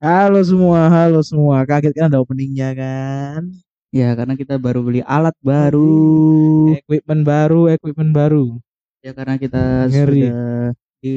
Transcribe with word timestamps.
Halo 0.00 0.40
semua, 0.40 0.88
halo 0.88 1.20
semua. 1.20 1.60
Kaget 1.68 1.92
kan 1.92 2.08
ada 2.08 2.24
openingnya 2.24 2.72
kan? 2.72 3.52
Ya, 3.92 4.16
karena 4.16 4.32
kita 4.32 4.56
baru 4.56 4.80
beli 4.80 5.04
alat 5.04 5.36
baru. 5.44 6.72
Equipment 6.72 7.20
baru, 7.20 7.68
equipment 7.68 8.08
baru. 8.08 8.56
Ya, 9.04 9.12
karena 9.12 9.36
kita 9.36 9.92
Ngeri. 9.92 10.24
sudah 10.24 10.72
di 11.04 11.16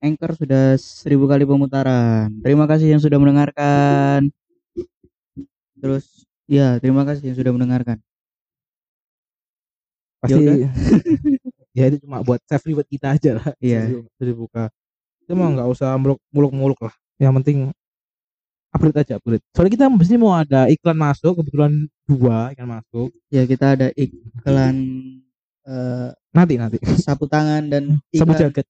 Anchor 0.00 0.32
sudah 0.32 0.80
seribu 0.80 1.28
kali 1.28 1.44
pemutaran. 1.44 2.32
Terima 2.40 2.64
kasih 2.64 2.96
yang 2.96 3.04
sudah 3.04 3.20
mendengarkan. 3.20 4.32
Terus, 5.76 6.24
ya 6.48 6.80
terima 6.80 7.04
kasih 7.04 7.28
yang 7.28 7.36
sudah 7.36 7.52
mendengarkan. 7.52 8.00
Pasti 10.24 10.40
udah. 10.40 10.56
ya 11.76 11.84
itu 11.92 12.00
cuma 12.00 12.24
buat 12.24 12.40
save 12.48 12.80
buat 12.80 12.88
kita 12.88 13.20
aja 13.20 13.44
lah. 13.44 13.52
Iya. 13.60 14.08
Jadi 14.16 14.32
buka. 14.32 14.72
Itu 15.20 15.36
mah 15.36 15.52
nggak 15.52 15.68
usah 15.68 15.92
muluk- 16.00 16.24
muluk-muluk 16.32 16.80
lah. 16.80 16.96
Yang 17.20 17.44
penting 17.44 17.58
upgrade 18.76 18.98
aja 19.00 19.16
upgrade. 19.16 19.42
Soalnya 19.50 19.72
kita 19.72 19.86
mesti 19.88 20.14
mau 20.14 20.36
ada 20.36 20.68
iklan 20.68 20.94
masuk, 20.94 21.40
kebetulan 21.40 21.72
dua 22.04 22.52
iklan 22.52 22.68
masuk. 22.76 23.08
Ya, 23.32 23.42
kita 23.42 23.72
ada 23.74 23.88
iklan 23.96 24.76
eh, 25.64 26.08
Nanti 26.30 26.54
nanti. 26.60 26.76
sapu 27.00 27.24
tangan 27.24 27.64
dan 27.66 27.96
Sama 28.12 28.36
iklan 28.36 28.52
jaket. 28.52 28.66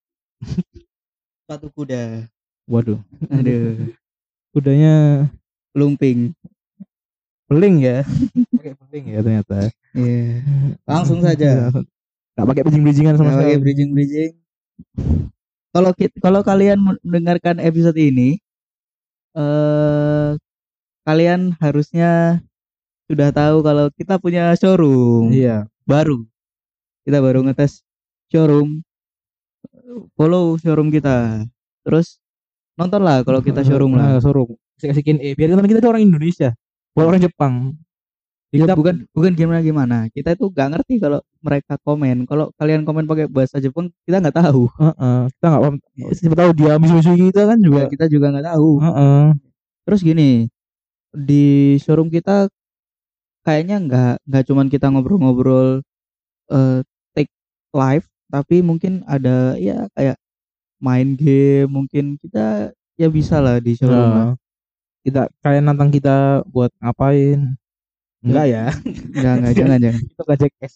sepatu 1.42 1.66
kuda. 1.74 2.26
Waduh. 2.66 2.98
Aduh, 3.30 3.94
Kudanya 4.50 5.26
lumping. 5.74 6.34
beling 7.46 7.78
ya. 7.78 8.02
Pakai 8.58 8.74
beling 8.74 9.04
ya 9.06 9.18
ternyata. 9.22 9.58
Iya. 9.94 10.42
Langsung 10.82 11.22
saja. 11.22 11.70
Nggak 12.34 12.46
pakai 12.50 12.62
bridging-bridgingan 12.66 13.14
sama 13.14 13.30
Nggak 13.30 13.38
pakai 13.38 13.50
sekali. 13.54 13.62
bridging 13.62 13.90
bridging. 13.94 14.32
Kalau 15.70 15.90
kalau 16.18 16.40
kalian 16.42 16.78
mendengarkan 17.04 17.60
episode 17.60 17.94
ini, 17.94 18.40
eh 19.36 20.30
kalian 21.06 21.54
harusnya 21.62 22.40
sudah 23.06 23.30
tahu 23.30 23.62
kalau 23.62 23.86
kita 23.94 24.18
punya 24.18 24.50
showroom 24.58 25.30
Iya. 25.30 25.70
baru. 25.86 26.26
Kita 27.06 27.22
baru 27.22 27.46
ngetes 27.46 27.86
showroom. 28.32 28.82
Follow 30.18 30.58
showroom 30.58 30.90
kita. 30.90 31.46
Terus 31.86 32.18
nonton 32.74 33.06
lah 33.06 33.22
kalau 33.22 33.38
kita 33.38 33.62
showroom 33.62 33.94
lah. 33.94 34.18
Showroom. 34.18 34.58
Kasih 34.76 34.92
kasihin 34.92 35.18
eh 35.22 35.32
biar 35.38 35.54
kita 35.54 35.80
itu 35.80 35.88
orang 35.88 36.04
Indonesia, 36.04 36.52
bukan 36.92 37.06
orang 37.08 37.22
Jepang. 37.22 37.54
Ya, 38.54 38.62
Kita 38.62 38.78
bukan 38.78 39.10
bukan 39.10 39.32
gimana 39.34 39.58
gimana. 39.58 39.96
Kita 40.14 40.38
itu 40.38 40.46
nggak 40.54 40.68
ngerti 40.78 40.94
kalau 41.02 41.18
mereka 41.42 41.74
komen. 41.82 42.30
Kalau 42.30 42.54
kalian 42.54 42.86
komen 42.86 43.04
pakai 43.10 43.26
bahasa 43.26 43.58
Jepang, 43.58 43.90
kita 44.06 44.22
nggak 44.22 44.38
tahu. 44.38 44.70
Heeh, 44.78 45.20
kita 45.34 45.46
nggak 45.50 45.62
paham. 45.66 45.76
Siapa 46.14 46.36
tahu 46.38 46.50
dia 46.54 46.72
musuh-musuh 46.78 47.14
kita 47.18 47.42
kan 47.50 47.58
juga. 47.58 47.80
Ya, 47.82 47.86
kita 47.90 48.06
juga 48.06 48.26
nggak 48.30 48.46
tahu. 48.54 48.70
Heeh. 48.78 49.22
Terus 49.86 50.00
gini, 50.06 50.30
di 51.14 51.76
showroom 51.82 52.10
kita 52.10 52.46
kayaknya 53.46 53.76
nggak 53.82 54.14
nggak 54.26 54.44
cuman 54.48 54.66
kita 54.70 54.86
ngobrol-ngobrol 54.90 55.82
eh 56.52 56.80
take 57.16 57.32
live, 57.74 58.06
tapi 58.30 58.62
mungkin 58.62 59.02
ada 59.10 59.58
ya 59.58 59.86
kayak 59.98 60.16
main 60.82 61.14
game, 61.18 61.70
mungkin 61.70 62.18
kita 62.22 62.70
ya 63.00 63.08
bisa 63.10 63.42
lah 63.42 63.58
di 63.62 63.74
showroom. 63.78 64.10
Nah, 64.14 64.30
kita 65.06 65.30
kayak 65.42 65.62
nantang 65.66 65.90
kita 65.94 66.42
buat 66.50 66.70
ngapain? 66.82 67.56
Enggak 68.26 68.46
ya. 68.50 68.64
Enggak 69.14 69.34
enggak 69.38 69.54
jangan 69.54 69.78
jangan. 69.80 70.02
Itu 70.02 70.22
gak 70.26 70.38
jackass. 70.42 70.74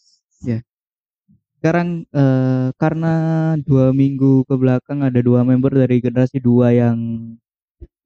Sekarang 1.60 1.88
eh, 2.08 2.68
karena 2.80 3.14
dua 3.60 3.92
minggu 3.92 4.48
ke 4.48 4.54
belakang 4.56 5.04
ada 5.04 5.20
dua 5.20 5.44
member 5.44 5.68
dari 5.76 6.00
generasi 6.00 6.40
dua 6.40 6.72
yang 6.72 6.96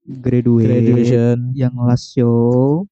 graduate, 0.05 0.67
Graduation. 0.67 1.55
yang 1.55 1.71
last 1.79 2.11
show, 2.13 2.83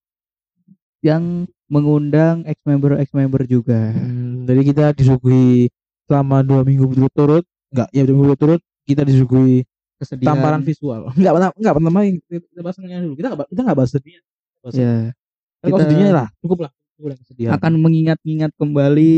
yang 1.04 1.46
mengundang 1.68 2.48
ex 2.48 2.58
member 2.64 2.96
ex 2.96 3.12
member 3.12 3.44
juga. 3.44 3.92
Hmm, 3.92 4.48
jadi 4.48 4.62
kita 4.64 4.84
disuguhi 4.96 5.68
selama 6.08 6.40
dua 6.48 6.64
minggu 6.64 6.88
berturut-turut, 6.88 7.44
enggak 7.76 7.90
ya 7.92 8.02
dua 8.08 8.16
minggu 8.16 8.30
berturut 8.40 8.62
kita 8.88 9.04
disuguhi 9.04 9.68
Kesedihan. 10.00 10.32
tamparan 10.32 10.62
visual. 10.64 11.12
Enggak 11.12 11.34
pernah 11.36 11.50
enggak 11.60 11.74
pernah 11.76 11.92
main 11.92 12.14
kita 12.24 12.62
bahas 12.64 12.78
dulu. 12.80 13.14
Kita 13.20 13.28
enggak 13.36 13.48
kita 13.52 13.62
enggak 13.68 13.78
bahas 13.78 13.92
sedihnya. 13.92 14.22
Bahas 14.64 14.74
Ya, 14.80 14.94
kalau 15.12 15.23
kita- 15.66 15.84
sedihnya 15.86 16.10
lah, 16.12 16.28
cukup 16.40 16.60
lah. 16.68 16.72
Cukup 16.94 17.08
lah 17.10 17.18
kesedihan. 17.18 17.52
akan 17.54 17.72
mengingat-ingat 17.78 18.52
kembali 18.54 19.14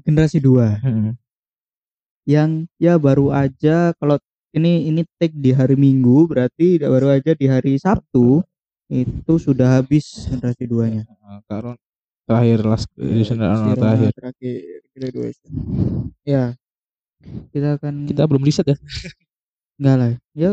generasi 0.00 0.38
dua 0.38 0.80
Hmm. 0.80 1.14
yang 2.24 2.50
ya 2.76 2.96
baru 2.96 3.30
aja 3.30 3.92
kalau 3.94 4.16
ini 4.50 4.88
ini 4.88 5.02
take 5.18 5.34
di 5.34 5.50
hari 5.50 5.74
Minggu 5.74 6.24
berarti 6.24 6.78
baru 6.78 7.12
aja 7.12 7.32
di 7.32 7.46
hari 7.46 7.76
Sabtu 7.76 8.40
itu 8.86 9.32
sudah 9.36 9.78
habis 9.78 10.24
generasi 10.24 10.64
duanya. 10.64 11.02
Nah, 11.20 11.42
Kak 11.44 11.76
terakhir 12.24 12.58
last 12.64 12.88
edition 12.96 13.36
Istirahat 13.36 13.76
terakhir. 13.76 14.10
terakhir 14.14 14.54
graduation. 14.92 15.48
Ya. 16.24 16.56
Kita 17.50 17.76
akan 17.76 18.04
Kita 18.04 18.24
belum 18.24 18.42
riset 18.42 18.64
ya. 18.66 18.76
enggak 19.76 19.96
lah. 19.96 20.08
Ya 20.32 20.50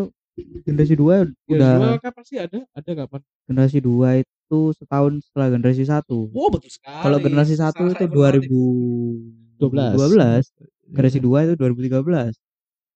generasi 0.63 0.96
dua 0.96 1.28
udah 1.46 2.00
kapan 2.00 2.24
sih 2.25 2.38
ada? 2.40 2.59
Ada 2.74 2.92
kapan? 2.98 3.19
generasi 3.48 3.80
dua 3.80 4.19
itu 4.19 4.31
setahun 4.75 5.23
setelah 5.25 5.47
generasi 5.53 5.84
satu. 5.88 6.28
Oh, 6.31 6.50
betul 6.51 6.69
sekali. 6.72 7.01
Kalau 7.03 7.17
generasi 7.23 7.56
satu 7.56 7.84
itu 7.89 8.06
2012. 8.06 9.95
12. 9.97 10.44
Generasi 10.91 11.19
dua 11.23 11.38
itu 11.47 11.53
2013. 11.56 12.35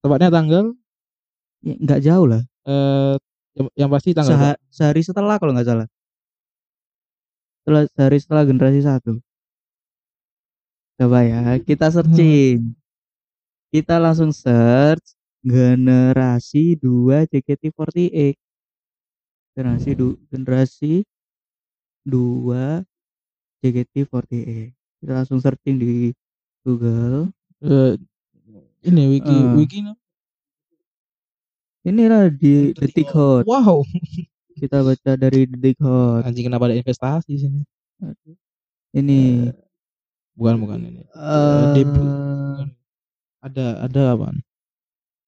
Tepatnya 0.03 0.29
tanggal 0.33 0.65
Ya, 1.65 1.73
enggak 1.81 1.99
jauh 2.05 2.27
lah. 2.29 2.43
eh 2.69 3.15
yang, 3.57 3.67
yang 3.73 3.89
pasti 3.89 4.13
tanggal 4.13 4.37
Seha- 4.37 4.59
sehari 4.69 5.01
setelah 5.01 5.41
kalau 5.41 5.49
nggak 5.57 5.65
salah. 5.65 5.87
Setelah 7.65 7.83
sehari 7.89 8.17
setelah 8.21 8.43
generasi 8.45 8.81
satu. 8.85 9.13
Coba 11.01 11.25
ya, 11.25 11.57
kita 11.59 11.89
searching. 11.89 12.77
Kita 13.73 13.97
langsung 13.97 14.29
search 14.29 15.17
generasi 15.41 16.77
2 16.77 17.25
JKT48. 17.27 18.37
Generasi 19.55 19.91
du 19.97 20.19
generasi 20.29 21.01
2 22.05 22.85
JKT48. 23.59 24.71
Kita 25.01 25.11
langsung 25.13 25.37
searching 25.37 25.75
di 25.77 26.13
Google. 26.61 27.29
eh, 27.59 27.97
ini 28.83 29.03
wiki 29.11 29.25
Eh. 29.27 29.53
wiki 29.57 29.79
no? 29.81 29.97
Inilah 31.81 32.29
di 32.29 32.73
Detik 32.73 33.09
Hot. 33.13 33.45
Wow. 33.45 33.85
Kita 34.55 34.81
baca 34.81 35.11
dari 35.15 35.45
Detik 35.45 35.77
Hot. 35.81 36.25
Anjing 36.25 36.45
kenapa 36.45 36.69
ada 36.69 36.77
investasi 36.77 37.29
di 37.29 37.39
sini? 37.39 37.61
Ini 38.93 39.49
Bukan 40.35 40.59
bukan 40.59 40.79
ini. 40.83 41.01
eh 41.05 41.63
debut. 41.73 42.09
Ada 43.39 43.85
ada 43.85 44.01
apaan? 44.11 44.41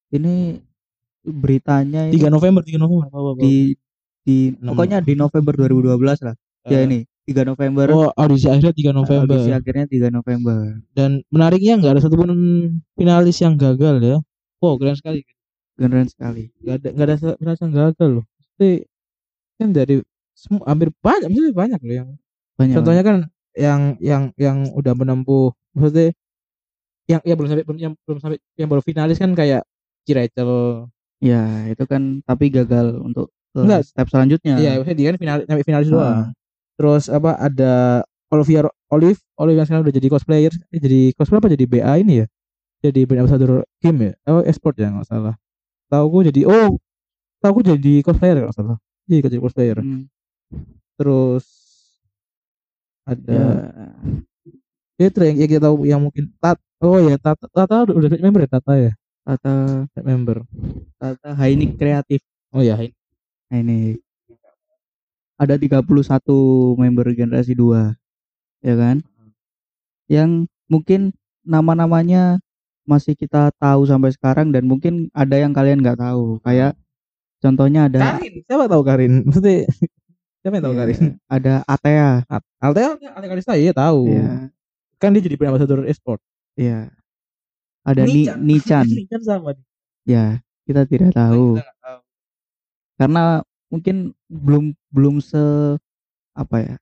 ini 0.07 0.57
beritanya 1.21 2.07
ini 2.07 2.15
3 2.15 2.31
November, 2.31 2.63
3 2.63 2.79
November. 2.79 3.07
Apa, 3.07 3.17
apa, 3.17 3.29
apa. 3.35 3.41
di 3.43 3.55
di 4.23 4.37
Enam. 4.53 4.71
pokoknya 4.71 4.97
di 5.03 5.13
November 5.13 5.53
2012 5.53 6.19
lah. 6.23 6.35
Ya 6.67 6.79
Eh, 6.79 6.85
ini 6.85 6.99
3 7.23 7.43
November. 7.43 7.85
Oh, 7.89 8.09
audisi 8.13 8.47
akhirnya 8.47 8.71
3 8.71 8.91
November. 8.91 9.35
Audisi 9.35 9.51
akhirnya 9.51 9.85
3 9.85 10.07
November. 10.07 10.79
Dan 10.91 11.23
menariknya 11.27 11.75
nggak 11.75 11.93
ada 11.95 12.01
satupun 12.01 12.29
finalis 12.93 13.37
yang 13.39 13.55
gagal 13.55 13.95
ya. 13.99 14.17
Wow, 14.59 14.75
keren 14.75 14.95
sekali. 14.95 15.21
Keren 15.75 16.07
sekali. 16.07 16.51
Nggak 16.59 16.75
ada 16.77 16.87
nggak 16.91 17.05
ada 17.07 17.15
finalis 17.35 17.59
yang 17.61 17.73
gagal 17.73 18.09
loh. 18.09 18.25
Pasti 18.39 18.69
kan 19.57 19.69
dari 19.71 19.95
semua 20.31 20.63
hampir 20.69 20.93
banyak, 21.01 21.27
maksudnya 21.27 21.53
banyak 21.53 21.79
loh 21.81 21.95
yang 21.95 22.09
Banyak. 22.57 22.75
contohnya 22.77 23.03
kan 23.03 23.15
yang 23.57 23.81
yang 23.97 24.23
yang 24.37 24.57
udah 24.69 24.93
menempuh 24.93 25.49
maksudnya 25.73 26.13
yang 27.09 27.21
ya 27.25 27.33
belum 27.33 27.49
sampai 27.49 27.65
belum 27.65 27.79
yang 27.81 27.93
belum 28.05 28.19
sampai 28.21 28.37
yang 28.53 28.69
baru 28.69 28.81
finalis 28.85 29.17
kan 29.17 29.33
kayak 29.33 29.65
Ci 30.05 30.13
Rachel 30.13 30.85
ya, 31.17 31.65
itu 31.65 31.83
kan 31.89 32.21
tapi 32.21 32.53
gagal 32.53 33.01
untuk 33.01 33.33
Enggak. 33.57 33.89
step 33.89 34.05
selanjutnya. 34.13 34.61
iya 34.61 34.77
maksudnya 34.77 34.93
dia 34.93 35.07
kan 35.09 35.17
final 35.17 35.37
sampai 35.49 35.65
finalis 35.65 35.87
Ah. 35.87 35.93
doang 35.93 36.17
terus 36.77 37.09
apa 37.09 37.35
ada 37.41 38.05
Olivia 38.29 38.69
Olive 38.91 39.19
Olive 39.39 39.57
yang 39.59 39.67
sekarang 39.67 39.83
udah 39.87 39.95
jadi 39.95 40.07
cosplayer. 40.11 40.53
Eh, 40.71 40.79
jadi 40.79 41.01
cosplayer 41.15 41.41
apa? 41.43 41.49
Jadi 41.51 41.65
BA 41.67 41.93
ini 42.03 42.13
ya? 42.23 42.27
Jadi 42.83 42.99
brand 43.09 43.25
ambassador 43.25 43.65
game 43.81 43.99
ya? 43.99 44.11
Oh 44.29 44.43
esport 44.45 44.75
ya 44.77 44.91
nggak 44.91 45.07
salah. 45.07 45.35
Tahu 45.87 46.05
gue 46.11 46.21
jadi 46.31 46.41
oh 46.45 46.77
tahu 47.41 47.51
gue 47.59 47.63
jadi 47.75 47.93
cosplayer 48.03 48.43
nggak 48.43 48.55
salah. 48.55 48.77
Jadi 49.07 49.19
jadi 49.31 49.37
cosplayer. 49.41 49.77
Hmm, 49.79 50.05
terus 50.99 51.45
ada 53.07 53.39
ya. 54.99 54.99
ya 54.99 55.05
itu 55.07 55.19
yang, 55.23 55.37
yang 55.39 55.49
kita 55.49 55.61
tahu 55.63 55.75
yang 55.87 56.01
mungkin 56.03 56.27
tat 56.43 56.59
oh 56.83 56.99
ya 56.99 57.15
tata 57.15 57.47
tata 57.47 57.87
udah 57.87 58.09
member 58.19 58.43
ya 58.43 58.49
tata 58.51 58.73
ya? 58.75 58.91
Tata. 59.27 59.83
Member. 60.03 60.37
Tata 60.95 61.29
Hainik 61.35 61.75
kreatif. 61.75 62.23
oh 62.55 62.63
ya 62.63 62.79
ini 62.79 62.95
Hainik. 63.51 64.06
Ada 65.37 65.55
31 65.61 65.85
member 66.77 67.05
generasi 67.13 67.53
2. 67.53 67.93
Ya 68.65 68.75
kan? 68.75 69.05
Yang 70.09 70.49
mungkin 70.67 71.13
nama-namanya 71.45 72.41
masih 72.87 73.13
kita 73.19 73.51
tahu 73.59 73.83
sampai 73.87 74.15
sekarang 74.15 74.49
dan 74.55 74.63
mungkin 74.63 75.11
ada 75.11 75.35
yang 75.35 75.51
kalian 75.51 75.83
nggak 75.83 75.99
tahu 75.99 76.39
kayak 76.39 76.71
contohnya 77.43 77.91
ada 77.91 78.15
Karin 78.15 78.33
siapa 78.47 78.63
tahu 78.71 78.81
Karin 78.87 79.13
maksudnya 79.27 79.67
siapa 80.39 80.55
yang 80.55 80.63
tahu 80.63 80.71
Iya, 80.71 80.79
Karin 80.87 81.01
ada 81.27 81.53
Atea 81.67 82.09
Altea 82.63 82.89
Altea 82.95 83.27
Kalista 83.27 83.59
iya 83.59 83.75
tahu 83.75 84.07
Iya. 84.07 84.47
kan 85.03 85.11
dia 85.11 85.19
jadi 85.19 85.35
ambassador 85.35 85.83
e-sport 85.83 86.23
Iya. 86.57 86.89
Ada 87.85 88.03
Ni 88.03 88.25
Nichan. 88.27 88.37
Nichan. 88.43 88.85
Nichan 88.99 89.21
sama. 89.23 89.53
Ya, 90.03 90.41
kita 90.65 90.83
tidak 90.89 91.13
tahu. 91.13 91.55
Kita 91.61 91.71
tahu. 91.79 91.99
Karena 92.97 93.23
mungkin 93.71 94.15
belum 94.29 94.75
belum 94.93 95.19
se 95.23 95.39
apa 96.37 96.57
ya? 96.63 96.75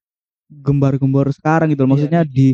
gembar-gembar 0.50 1.30
sekarang 1.36 1.74
gitu. 1.74 1.84
loh. 1.88 1.98
Maksudnya 1.98 2.24
Iya. 2.26 2.32
di 2.32 2.48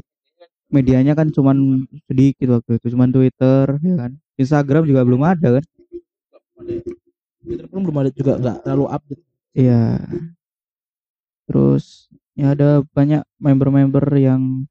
medianya 0.71 1.13
kan 1.17 1.29
cuman 1.31 1.87
sedikit 2.09 2.59
waktu 2.59 2.79
itu, 2.81 2.87
cuman 2.95 3.09
Twitter 3.13 3.65
ya 3.83 3.95
kan. 4.07 4.11
Instagram 4.39 4.83
juga 4.89 5.01
belum 5.07 5.21
ada 5.27 5.59
kan? 5.61 5.65
Twitter 7.43 7.67
pun 7.71 7.81
belum 7.85 7.97
ada 8.05 8.11
juga 8.13 8.33
nggak 8.39 8.57
terlalu 8.65 8.85
update 8.89 9.23
Iya. 9.57 9.83
Terus 11.49 12.07
ya 12.37 12.53
ada 12.55 12.81
banyak 12.95 13.23
member-member 13.41 14.05
yang 14.17 14.65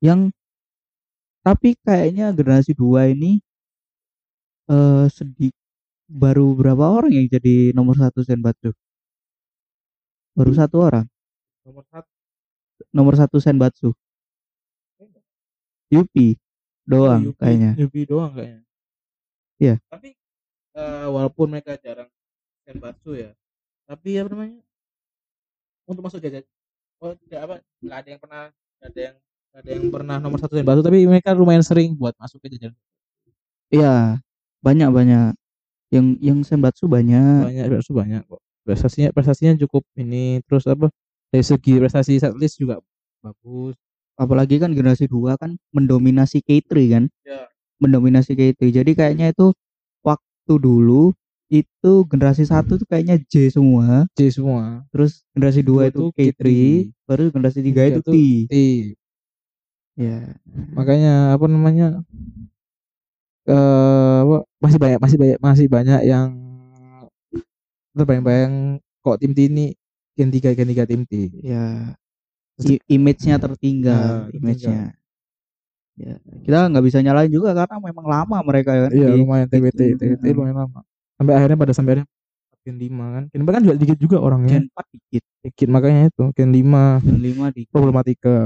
yang 0.00 0.32
tapi 1.44 1.76
kayaknya 1.84 2.32
generasi 2.32 2.72
dua 2.72 3.12
ini 3.12 3.36
eh 4.68 5.06
sedih 5.12 5.52
baru 6.08 6.52
berapa 6.54 6.84
orang 6.84 7.12
yang 7.12 7.26
jadi 7.28 7.72
nomor 7.72 7.96
satu 7.96 8.20
Senbatsu? 8.22 8.72
Baru 10.34 10.52
satu 10.52 10.76
orang 10.82 11.06
nomor 11.64 11.84
satu 11.88 12.10
nomor 12.90 13.14
satu 13.16 13.36
Senbatsu. 13.40 13.90
Yupi 15.92 16.34
doang 16.84 17.30
Yupi- 17.30 17.38
kayaknya. 17.40 17.72
Yupi 17.78 18.00
doang 18.04 18.32
kayaknya 18.34 18.60
Iya. 19.54 19.78
tapi 19.86 20.10
eh, 20.74 21.06
walaupun 21.06 21.46
mereka 21.46 21.78
jarang 21.78 22.10
senbatsu 22.66 23.14
ya 23.14 23.30
tapi 23.86 24.18
apa 24.18 24.26
namanya 24.34 24.58
untuk 25.86 26.02
masuk 26.02 26.18
jajan 26.18 26.42
oh 26.98 27.14
tidak 27.22 27.40
apa 27.46 27.54
nggak 27.78 27.98
ada 28.02 28.08
yang 28.10 28.20
pernah 28.20 28.42
nggak 28.50 28.90
ada 28.90 29.00
yang 29.00 29.16
nggak 29.22 29.60
ada 29.62 29.70
yang 29.70 29.84
pernah 29.94 30.16
nomor 30.18 30.38
satu 30.42 30.58
senbatsu 30.58 30.82
tapi 30.82 31.06
mereka 31.06 31.30
lumayan 31.38 31.62
sering 31.62 31.94
buat 31.94 32.18
masuk 32.18 32.42
ke 32.42 32.58
jajan 32.58 32.74
Iya, 33.70 34.18
banyak 34.60 34.90
banyak 34.90 35.34
yang 35.94 36.06
yang 36.18 36.38
Senbatsu 36.42 36.90
banyak. 36.90 37.46
banyak 37.46 37.64
senbatsu 37.70 37.92
banyak 37.94 38.22
kok. 38.26 38.40
Prestasinya 38.66 39.08
prestasinya 39.14 39.54
cukup 39.62 39.86
ini. 39.94 40.42
Terus 40.50 40.66
apa 40.66 40.90
dari 41.30 41.44
segi 41.46 41.78
prestasi 41.78 42.18
setlist 42.18 42.58
juga 42.58 42.82
bagus. 43.22 43.78
Apalagi 44.18 44.62
kan 44.62 44.74
generasi 44.74 45.06
dua 45.10 45.38
kan 45.38 45.54
mendominasi 45.74 46.42
K3 46.42 46.70
kan? 46.90 47.04
Ya. 47.26 47.46
mendominasi 47.82 48.38
K3 48.38 48.70
jadi 48.70 48.90
kayaknya 48.94 49.34
itu 49.34 49.50
waktu 50.06 50.54
dulu 50.62 51.10
itu 51.52 51.92
generasi 52.08 52.46
satu 52.48 52.80
tuh 52.80 52.86
kayaknya 52.88 53.20
J 53.28 53.50
semua. 53.52 54.06
C 54.16 54.30
semua. 54.30 54.86
Terus 54.94 55.26
generasi 55.34 55.60
dua 55.66 55.90
itu 55.90 56.08
tuh 56.08 56.08
K3 56.14 56.40
K3. 56.40 56.44
baru 57.04 57.22
generasi 57.34 57.60
tiga 57.66 57.82
itu 57.90 58.00
T. 58.06 58.14
T. 58.48 58.54
Ya. 59.98 60.38
Makanya 60.74 61.34
apa 61.36 61.46
namanya 61.50 62.02
eh 63.44 64.16
apa, 64.24 64.36
masih 64.64 64.78
banyak 64.80 64.96
masih 64.96 65.16
banyak 65.20 65.38
masih 65.44 65.66
banyak 65.68 66.00
yang 66.08 66.32
terbayang-bayang 67.92 68.80
kok 69.04 69.20
tim 69.20 69.36
T 69.36 69.38
ini 69.52 69.76
gen 70.16 70.32
3 70.32 70.56
gen 70.56 70.68
3 70.72 70.88
tim 70.88 71.02
T. 71.04 71.12
Ya. 71.44 71.92
Image-nya 72.88 73.36
tertinggal 73.36 74.30
Ya, 74.30 74.38
image-nya. 74.40 74.82
Ya 75.94 76.18
kita 76.42 76.70
nggak 76.72 76.84
bisa 76.90 76.98
nyalain 77.04 77.30
juga 77.30 77.54
karena 77.54 77.78
memang 77.78 78.06
lama 78.10 78.38
mereka 78.42 78.74
kan 78.74 78.90
iya 78.90 79.14
lumayan 79.14 79.46
TBT 79.46 79.94
TBT 79.94 80.24
heeh. 80.26 80.34
lumayan 80.34 80.66
lama. 80.66 80.80
Sampai 81.14 81.32
akhirnya 81.38 81.58
pada 81.60 81.72
sampai 81.76 81.90
akhirnya 81.94 82.06
gen 82.64 82.76
5 82.80 83.04
kan. 83.14 83.24
Gen 83.30 83.40
5 83.44 83.50
kan 83.52 83.62
juga 83.62 83.76
dikit 83.78 83.98
juga 84.00 84.16
orangnya. 84.18 84.58
Gen 84.58 84.66
4 84.72 84.86
dikit. 84.90 85.22
Dikit 85.44 85.68
makanya 85.68 86.00
itu 86.08 86.24
gen 86.34 86.50
5 86.50 86.84
Gen 87.04 87.20
5 87.20 87.44
dikit. 87.54 87.70
Problematika. 87.70 88.38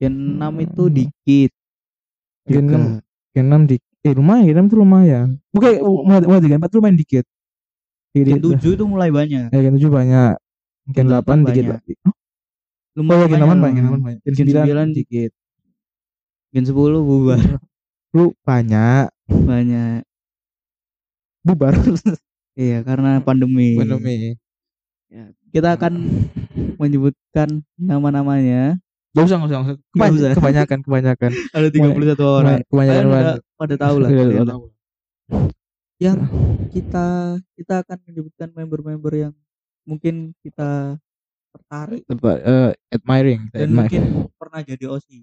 Gen 0.00 0.14
6 0.40 0.66
itu 0.66 0.82
dikit. 0.88 1.50
Gen. 2.48 2.66
6 2.72 3.34
gen 3.34 3.46
6 3.50 3.70
di 3.70 3.76
eh 4.04 4.12
lumayan 4.12 4.44
gen 4.44 4.56
6 4.68 4.72
tuh 4.72 4.78
lumayan. 4.84 5.26
Bukan 5.48 5.70
mulai 6.04 6.60
4 6.60 6.68
tuh 6.68 6.78
lumayan 6.84 6.98
dikit. 7.00 7.24
Gen. 8.14 8.38
7 8.38 8.60
itu 8.60 8.84
mulai 8.84 9.08
banyak. 9.10 9.48
Ya 9.48 9.58
gen 9.64 9.74
7 9.80 9.88
banyak. 9.88 10.32
Gen 10.92 11.08
8 11.08 11.48
dikit 11.48 11.64
lagi 11.72 11.92
Oh, 12.94 13.02
oh 13.10 13.16
ya 13.18 13.26
gen 13.26 13.42
8 13.42 13.58
banyak 13.58 13.74
gen 13.74 13.86
8 13.90 14.06
banyak. 14.06 14.20
gen 14.22 14.34
Gen 14.36 14.46
9 14.52 14.92
9 14.92 14.98
dikit. 15.00 15.32
Gen 16.52 16.64
10 16.68 17.00
bubar. 17.02 17.40
Lu 18.14 18.30
banyak. 18.44 19.08
Banyak. 19.26 20.06
bubar. 21.44 21.74
Iya, 22.54 22.86
karena 22.86 23.18
pandemi. 23.18 23.74
pandemi. 23.74 24.38
Kita 25.50 25.74
akan 25.74 26.06
menyebutkan 26.78 27.66
nama-namanya. 27.74 28.78
Gak 29.14 29.24
usah 29.24 29.36
gak 29.36 29.46
usah, 29.46 29.56
gak 29.56 29.64
usah. 29.64 29.76
Kebany- 29.88 30.18
usah. 30.18 30.30
kebanyakan 30.34 30.78
kebanyakan 30.82 31.30
Ada 31.48 31.68
31 31.70 32.18
orang. 32.20 32.58
kebanyakan 32.66 33.04
banget. 33.06 33.34
pada 33.54 33.74
tahu 33.76 33.96
lah. 33.96 34.08
Udah 34.08 34.18
kalian. 34.20 34.46
tahu. 34.48 34.64
Yang 35.96 36.18
kita 36.70 37.06
kita 37.54 37.74
akan 37.80 37.98
menyebutkan 38.04 38.48
member-member 38.50 39.12
yang 39.14 39.32
mungkin 39.84 40.14
kita 40.40 40.98
tertarik 41.48 42.02
Tempat, 42.04 42.36
eh, 42.40 42.70
admiring 42.90 43.40
dan 43.48 43.60
admire. 43.64 43.78
mungkin 43.78 44.02
pernah 44.34 44.60
jadi 44.60 44.84
OSI. 44.88 45.20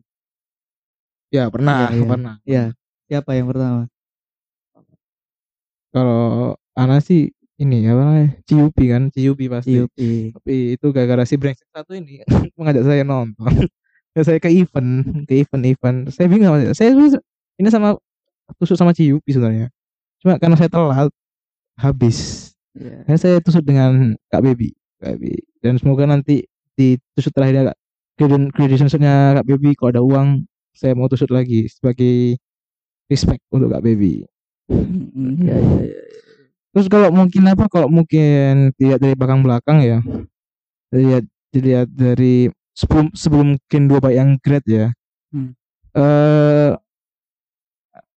ya 1.29 1.47
pernah 1.47 1.75
Iya, 1.85 1.93
iya. 1.93 2.05
pernah 2.05 2.35
Iya. 2.43 2.63
Siapa 3.05 3.31
yang 3.33 3.47
pertama? 3.47 3.83
kalau 5.91 6.23
Ana 6.71 6.99
sih 6.99 7.31
ini 7.57 7.83
apa 7.83 8.01
namanya 8.01 8.29
Ciupi 8.43 8.85
kan 8.87 9.03
Ciupi 9.09 9.45
pasti 9.45 9.75
Yupi. 9.75 10.31
tapi 10.31 10.55
itu 10.73 10.85
gara-gara 10.89 11.23
si 11.23 11.35
brengsek 11.35 11.67
satu 11.69 11.91
ini 11.93 12.23
mengajak 12.57 12.83
saya 12.85 13.03
nonton 13.03 13.67
ya 14.11 14.21
saya 14.27 14.39
ke 14.43 14.51
event 14.51 15.23
ke 15.23 15.43
event-event 15.43 16.11
saya 16.11 16.27
bingung 16.27 16.51
sama 16.51 16.75
saya 16.75 16.91
ini 17.59 17.69
sama 17.71 17.95
tusuk 18.59 18.75
sama 18.75 18.91
Ciupi 18.91 19.31
sebenarnya. 19.31 19.71
Cuma 20.19 20.35
karena 20.35 20.59
saya 20.59 20.67
telat 20.67 21.11
habis. 21.79 22.51
Akhirnya 22.75 23.19
saya 23.19 23.35
tusuk 23.43 23.63
dengan 23.67 24.15
Kak 24.31 24.43
Baby 24.43 24.71
Kak 24.99 25.19
Baby 25.19 25.43
dan 25.59 25.75
semoga 25.75 26.07
nanti 26.07 26.47
di 26.75 26.95
tusuk 27.15 27.35
terakhir 27.35 27.71
Kak 27.71 27.77
credentialsnya 28.55 29.39
Kak 29.39 29.45
Baby 29.47 29.75
kalau 29.75 29.89
ada 29.91 30.01
uang 30.03 30.47
saya 30.71 30.95
mau 30.95 31.11
tusuk 31.11 31.31
lagi 31.35 31.67
sebagai 31.67 32.39
respect 33.11 33.43
untuk 33.51 33.71
Kak 33.71 33.83
Baby 33.83 34.23
Mm, 34.71 35.35
iya, 35.43 35.57
iya. 35.59 35.99
Terus 36.71 36.87
kalau 36.87 37.11
mungkin 37.11 37.43
apa? 37.51 37.67
Kalau 37.67 37.91
mungkin 37.91 38.71
dilihat 38.79 39.03
dari 39.03 39.19
belakang 39.19 39.43
belakang 39.43 39.83
ya. 39.83 39.99
Dilihat 40.87 41.27
dilihat 41.51 41.91
dari 41.91 42.47
sebelum 42.75 43.11
sebelum 43.13 43.47
Gen 43.67 43.85
2 43.87 43.99
baik 44.03 44.15
yang 44.17 44.31
great 44.41 44.65
ya. 44.67 44.87
Hmm. 45.31 45.53
Eh 45.95 46.71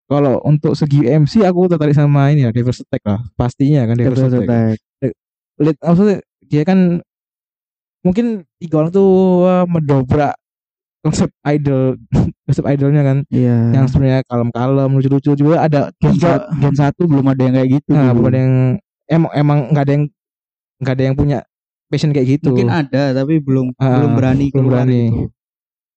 kalau 0.04 0.36
untuk 0.44 0.76
segi 0.76 1.08
MC 1.08 1.42
aku 1.42 1.66
tertarik 1.66 1.96
sama 1.96 2.28
ini 2.30 2.44
ya 2.46 2.50
Reverse 2.52 2.84
Attack 2.84 3.02
lah. 3.08 3.20
Pastinya 3.34 3.88
kan 3.88 3.96
Reverse, 3.96 4.28
Reverse 4.28 4.36
Attack. 4.44 4.76
Attack. 4.78 5.12
Lihat 5.58 5.76
maksudnya 5.80 6.16
dia 6.44 6.62
kan 6.62 6.78
mungkin 8.04 8.44
tiga 8.60 8.84
orang 8.84 8.92
tuh 8.92 9.08
wah, 9.48 9.64
mendobrak 9.64 10.36
konsep 11.00 11.32
idol 11.48 11.96
konsep 12.48 12.64
idolnya 12.68 13.00
kan 13.04 13.18
Iya. 13.32 13.72
yang 13.76 13.86
sebenarnya 13.88 14.20
kalem-kalem 14.28 14.88
lucu-lucu 14.92 15.32
juga 15.36 15.64
ada 15.64 15.88
gen, 16.00 16.16
gen 16.60 16.74
satu 16.76 17.08
belum 17.08 17.24
ada 17.32 17.40
yang 17.44 17.54
kayak 17.56 17.70
gitu. 17.80 17.90
Nah, 17.96 18.12
belum 18.12 18.28
ada 18.28 18.38
yang 18.40 18.54
emang 19.08 19.30
emang 19.36 19.58
nggak 19.72 19.84
ada 19.88 19.92
yang 19.96 20.04
nggak 20.80 20.94
ada 20.96 21.04
yang 21.04 21.16
punya 21.16 21.38
passion 21.86 22.10
kayak 22.10 22.38
gitu. 22.38 22.50
Mungkin 22.50 22.70
ada 22.70 23.12
tapi 23.12 23.38
belum 23.38 23.72
Ah, 23.76 23.98
belum 23.98 24.10
berani 24.14 24.46
belum 24.50 24.64
keluar 24.66 24.84
berani. 24.84 25.00
itu. 25.08 25.24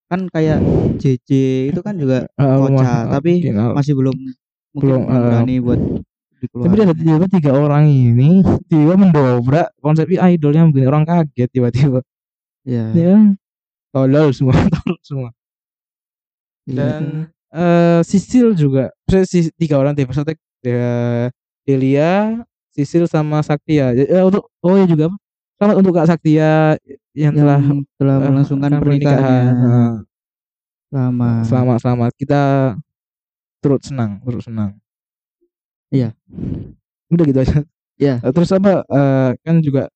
Kan 0.08 0.20
kayak 0.32 0.60
JJ 0.98 1.30
itu 1.76 1.80
kan 1.84 1.96
juga 1.96 2.28
Ah, 2.36 2.56
kocak, 2.58 2.72
rumah- 2.72 3.08
tapi 3.12 3.32
mungkin, 3.44 3.56
ah. 3.60 3.72
masih 3.76 3.94
belum 3.94 4.16
mungkin 4.72 4.80
Belum, 4.80 5.02
ah. 5.06 5.20
berani 5.22 5.56
buat 5.60 5.80
tapi 6.38 6.46
dikeluarin. 6.46 6.86
ada 6.86 6.94
tiba 6.94 7.26
tiga 7.28 7.52
orang 7.52 7.84
ini 7.90 8.30
tiba 8.70 8.94
mendobrak 8.94 9.74
konsep 9.82 10.06
idolnya 10.08 10.70
bikin 10.70 10.86
orang 10.86 11.04
kaget 11.04 11.50
tiba-tiba. 11.50 12.00
Iya. 12.62 12.86
Ya, 12.94 13.16
tolol 13.90 14.30
semua, 14.32 14.54
tolol 14.76 15.00
semua. 15.02 15.30
Iya. 16.68 16.76
Dan 16.78 17.02
eh 17.50 18.00
Sisil 18.04 18.54
juga, 18.54 18.92
si 19.26 19.50
tiga 19.56 19.80
orang 19.80 19.96
Devil's 19.96 20.20
Attack, 20.20 20.38
ya, 20.62 21.32
Delia, 21.64 22.44
Sisil 22.70 23.08
sama 23.08 23.40
Saktia. 23.42 23.96
Ya, 23.96 24.22
untuk 24.22 24.52
oh 24.62 24.76
ya 24.76 24.86
juga 24.86 25.10
apa? 25.10 25.18
Selamat 25.58 25.76
untuk 25.82 25.94
Kak 25.98 26.06
Saktia 26.06 26.78
yang, 27.18 27.34
yang 27.34 27.34
telah 27.34 27.60
telah 27.98 28.16
eh, 28.22 28.30
melangsungkan 28.30 28.70
kan 28.70 28.78
pernikahannya. 28.78 29.50
Nah, 29.58 29.94
Sama. 30.94 31.30
selamat. 31.50 31.78
Selamat 31.82 32.12
kita 32.14 32.42
turut 33.58 33.82
senang 33.82 34.22
turut 34.22 34.46
senang. 34.46 34.78
Iya. 35.90 36.14
udah 37.10 37.26
gitu 37.26 37.40
aja. 37.42 37.58
Iya. 37.98 38.22
Eh, 38.22 38.32
terus 38.38 38.54
apa 38.54 38.86
eh, 38.86 39.30
kan 39.42 39.58
juga 39.66 39.90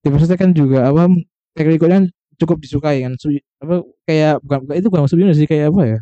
diversitas 0.00 0.40
kan 0.40 0.56
juga 0.56 0.88
apa 0.88 1.04
track 1.52 1.68
recordnya 1.68 2.08
cukup 2.40 2.56
disukai 2.64 3.04
kan. 3.04 3.12
Su- 3.20 3.44
apa 3.60 3.84
kayak 4.08 4.40
bukan, 4.40 4.58
bukan 4.64 4.74
itu 4.80 4.88
bukan 4.88 5.04
subunit 5.04 5.36
sih 5.36 5.44
kayak 5.44 5.68
apa 5.68 5.82
ya? 5.84 5.98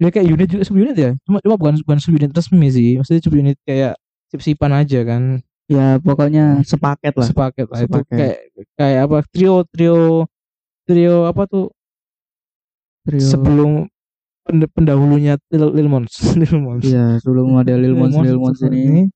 Ya 0.00 0.08
kayak 0.08 0.24
unit 0.24 0.48
juga 0.48 0.64
subunit 0.64 0.96
ya. 0.96 1.12
Cuma 1.28 1.36
cuma 1.44 1.60
bukan 1.60 1.76
bukan 1.84 1.98
subunit 2.00 2.32
resmi 2.32 2.72
sih. 2.72 2.96
Maksudnya 2.96 3.20
subunit 3.20 3.60
kayak 3.68 4.00
sip-sipan 4.32 4.72
aja 4.72 5.04
kan 5.04 5.44
Ya 5.72 5.96
pokoknya 5.98 6.60
sepaket 6.62 7.14
lah. 7.14 7.26
sepaket 7.26 7.66
lah 7.66 7.80
itu 7.80 7.98
kayak 8.04 8.36
kayak 8.76 9.00
apa 9.06 9.18
trio 9.30 9.64
trio 9.64 10.28
trio 10.84 11.24
apa 11.24 11.42
tuh 11.46 11.72
Trio. 13.02 13.18
sebelum 13.24 13.70
pend- 14.42 14.70
pendahulunya 14.70 15.34
Lil, 15.48 15.72
Lil 15.72 15.88
Mons 15.88 16.12
Lil 16.40 16.54
Mons 16.56 16.84
Iya, 16.84 17.16
sebelum 17.18 17.56
ada 17.56 17.74
Lil 17.74 17.94
Mons, 17.94 18.14
Lil 18.16 18.36
Mons 18.36 18.60
ini 18.62 19.08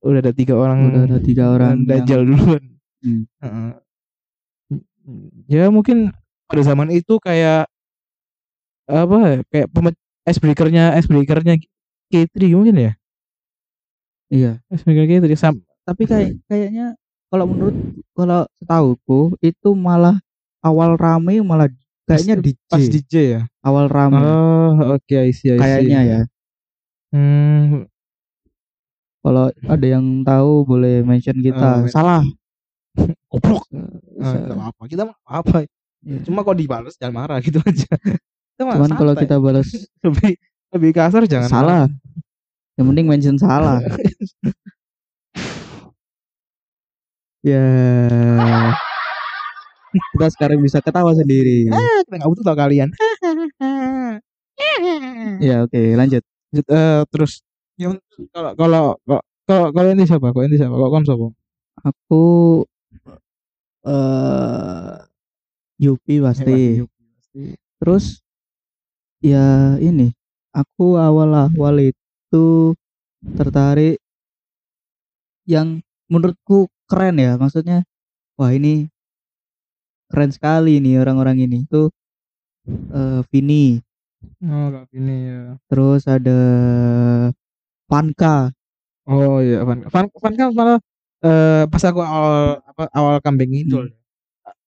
udah 0.00 0.18
ada 0.18 0.32
tiga 0.32 0.54
orang 0.54 0.78
udah 0.88 1.02
ada 1.04 1.18
tiga 1.18 1.44
orang 1.50 1.70
yang- 1.76 1.86
dajal 1.86 2.20
duluan 2.24 2.62
Hmm. 3.02 3.26
Heeh. 3.36 3.70
ya 5.50 5.66
mungkin 5.68 6.14
pada 6.46 6.62
zaman 6.62 6.86
itu 6.88 7.18
kayak 7.18 7.66
apa 8.86 9.16
ya, 9.20 9.36
kayak 9.44 9.66
pemet 9.68 9.94
icebreakernya 10.22 10.94
icebreakernya 10.94 11.58
K3 12.06 12.38
mungkin 12.52 12.78
ya 12.78 12.92
Iya. 14.28 14.62
icebreaker 14.68 15.06
K3 15.20 15.34
sam 15.34 15.58
Tapi 15.82 16.02
kayak 16.06 16.30
kayaknya 16.46 16.86
kalau 17.26 17.44
menurut 17.44 17.74
kalau 18.12 18.46
setahuku 18.56 19.20
itu 19.40 19.68
malah 19.72 20.20
awal 20.60 20.94
rame 20.94 21.42
malah 21.42 21.66
kayaknya 22.04 22.38
DJ. 22.38 22.62
pas 22.68 22.84
DJ 22.84 23.14
ya 23.34 23.42
awal 23.60 23.86
rame 23.88 24.20
oh 24.20 24.94
oke 24.94 25.10
I 25.10 25.32
see, 25.32 25.50
I 25.50 25.56
see. 25.56 25.58
kayaknya 25.58 26.00
ya. 26.02 26.20
hmm, 27.10 27.88
Kalau 29.22 29.46
ada 29.48 29.86
yang 29.86 30.02
tahu 30.22 30.66
boleh 30.66 31.02
mention 31.02 31.38
kita. 31.38 31.82
Men- 31.82 31.90
Salah. 31.90 32.22
goblok 33.32 33.64
Sa- 34.20 34.36
Ah, 34.38 34.38
nggak 34.44 34.66
apa 34.70 34.82
kita 34.86 35.02
mah 35.08 35.16
apa 35.24 35.64
Iya. 36.02 36.18
cuma 36.26 36.42
kalau 36.42 36.58
dibalas 36.58 36.98
jangan 36.98 37.14
marah 37.14 37.38
gitu 37.38 37.62
aja 37.62 37.86
mah 38.66 38.74
Cuman 38.74 38.90
kalau 38.92 39.14
kita 39.14 39.38
balas 39.38 39.70
lebih 40.04 40.34
lebih 40.74 40.90
kasar 40.92 41.22
jangan 41.26 41.48
salah. 41.48 41.82
Yang 42.74 42.86
penting 42.90 43.06
mention 43.06 43.36
salah. 43.36 43.78
Ya. 47.42 47.64
Kita 49.92 50.26
sekarang 50.32 50.58
bisa 50.64 50.80
ketawa 50.80 51.12
sendiri. 51.12 51.68
Ah, 51.68 52.00
kita 52.08 52.14
nggak 52.16 52.30
butuh 52.32 52.44
tau 52.48 52.56
kalian 52.56 52.88
Ya 55.42 55.66
oke 55.66 55.80
lanjut. 55.98 56.22
Lanjut, 56.52 56.66
eh, 56.68 57.02
terus 57.12 57.32
yang 57.76 57.96
kalau 58.32 58.52
kalau 58.56 58.84
kalau- 59.48 59.70
kalau 59.72 59.88
ini 59.92 60.04
siapa 60.04 60.32
kalau 60.32 60.44
ini 60.46 60.56
siapa 60.56 60.72
kalau 60.72 60.88
kon 60.92 61.04
siapa 61.04 61.26
Aku 61.82 62.24
eh 63.82 64.94
Yupi 65.82 66.22
pasti. 66.22 66.84
Terus 67.82 68.22
ya 69.18 69.74
ini 69.76 70.14
aku 70.54 70.94
awal-awal 70.94 71.90
itu 71.90 72.76
tertarik 73.34 73.98
yang 75.42 75.82
menurutku 76.12 76.68
keren 76.90 77.16
ya 77.16 77.32
maksudnya 77.40 77.82
wah 78.38 78.52
ini 78.52 78.86
keren 80.12 80.30
sekali 80.36 80.76
nih 80.84 81.00
orang-orang 81.02 81.36
ini. 81.44 81.64
Itu 81.64 81.88
eh 82.92 83.20
Vini. 83.32 83.80
Oh 84.44 84.66
kak 84.70 84.86
ini 84.94 85.16
ya. 85.30 85.40
Terus 85.66 86.02
ada 86.06 86.38
Panka 87.90 88.50
oh 89.08 89.42
iya 89.42 89.66
Van 89.66 89.78
kan 90.38 90.48
malah 90.54 90.78
eh, 91.26 91.64
pas 91.66 91.82
aku 91.82 92.00
awal 92.00 92.62
apa 92.62 92.82
awal 92.94 93.16
kambing 93.24 93.50
itu 93.52 93.78
Hmm. 93.82 93.90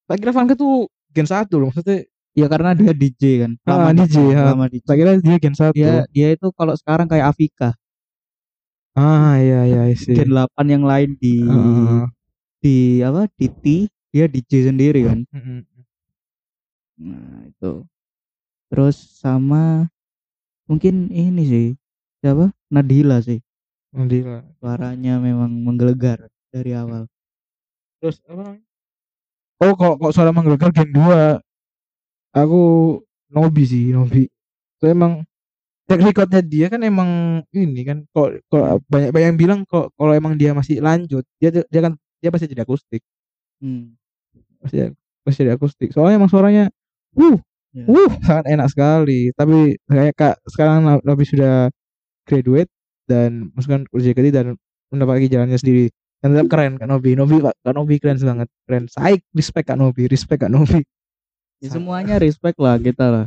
tak 0.07 0.21
kira 0.21 0.31
Van 0.35 0.45
tuh 0.53 0.85
gen 1.15 1.25
satu 1.25 1.57
loh 1.57 1.67
maksudnya 1.71 2.03
ya 2.35 2.45
karena 2.51 2.75
dia 2.77 2.91
DJ 2.93 3.23
kan 3.47 3.51
Ah, 3.65 3.89
DJ, 3.95 4.15
ya. 4.35 4.53
lama 4.53 4.67
DJ 4.69 4.83
tak 4.85 4.95
kira 4.99 5.11
dia 5.23 5.35
gen 5.39 5.55
satu. 5.55 5.73
Dia 5.73 6.03
dia 6.11 6.27
itu 6.35 6.47
kalau 6.53 6.75
sekarang 6.77 7.07
kayak 7.09 7.31
Afika 7.31 7.73
ah 8.95 9.35
iya 9.39 9.59
iya 9.67 9.81
sih 9.95 10.15
Gen 10.15 10.31
8 10.31 10.65
yang 10.71 10.83
lain 10.87 11.19
di 11.19 11.43
di 12.63 12.75
apa 13.03 13.27
di 13.37 13.47
T 13.51 13.65
dia 14.15 14.25
DJ 14.31 14.71
sendiri 14.71 15.03
kan? 15.03 15.27
Nah 16.95 17.43
itu. 17.51 17.83
Terus 18.71 18.95
sama 19.19 19.91
mungkin 20.65 21.11
ini 21.11 21.43
sih 21.45 21.67
siapa? 22.23 22.55
Nadila 22.71 23.19
sih. 23.19 23.43
Gila. 23.95 24.43
suaranya 24.59 25.23
memang 25.23 25.51
menggelegar 25.51 26.27
dari 26.51 26.75
awal. 26.75 27.07
Terus 28.03 28.19
apa 28.27 28.41
namanya? 28.43 28.63
Oh 29.63 29.71
kok 29.71 29.93
kok 30.03 30.11
suara 30.11 30.35
menggelegar 30.35 30.71
gen 30.75 30.91
2 30.91 31.39
aku 32.35 32.61
Nobi 33.31 33.63
sih 33.67 33.91
Nobi. 33.95 34.27
Itu 34.79 34.85
emang 34.91 35.23
track 35.85 36.01
recordnya 36.01 36.41
dia 36.41 36.67
kan 36.67 36.81
emang 36.81 37.41
ini 37.53 37.81
kan 37.85 37.97
kok 38.09 38.41
kok 38.49 38.81
banyak 38.89 39.13
banyak 39.13 39.27
yang 39.33 39.39
bilang 39.39 39.59
kok 39.69 39.93
kalau 39.93 40.13
emang 40.17 40.33
dia 40.33 40.51
masih 40.57 40.81
lanjut 40.81 41.21
dia 41.37 41.53
dia 41.53 41.81
kan 41.81 41.93
dia 42.19 42.29
pasti 42.33 42.49
jadi 42.49 42.65
akustik. 42.65 43.01
Hmm. 43.61 43.93
pasti 44.61 44.89
pasti 45.21 45.39
jadi 45.45 45.53
akustik. 45.55 45.89
Soalnya 45.93 46.17
emang 46.17 46.31
suaranya 46.31 46.69
uh 47.17 47.37
Ya. 47.75 47.83
uh 47.91 48.11
sangat 48.23 48.45
enak 48.55 48.67
sekali. 48.71 49.35
Tapi 49.35 49.75
kayak 49.91 50.15
kak 50.15 50.35
sekarang 50.47 50.87
Nobi 51.03 51.27
sudah 51.27 51.67
graduate 52.23 52.71
dan 53.03 53.51
masukkan 53.51 53.83
kursi 53.91 54.15
JKT 54.15 54.31
dan 54.31 54.45
mendapatkan 54.89 55.27
jalannya 55.27 55.59
sendiri. 55.59 55.91
Dan 56.23 56.33
tetap 56.33 56.47
keren 56.47 56.79
Kak 56.79 56.87
Nobi. 56.87 57.19
Nobi 57.19 57.43
Kak 57.43 57.53
Kak 57.59 57.75
Nobi 57.75 57.99
keren 57.99 58.17
banget. 58.17 58.47
Keren. 58.63 58.87
Saya 58.87 59.19
respect 59.35 59.67
Kak 59.67 59.77
Nobi 59.77 60.07
respect 60.07 60.47
Kak 60.47 60.49
Nobi. 60.49 60.81
Ya, 61.59 61.69
semuanya 61.71 62.15
respect 62.15 62.55
lah 62.59 62.79
kita 62.79 63.05
lah. 63.11 63.25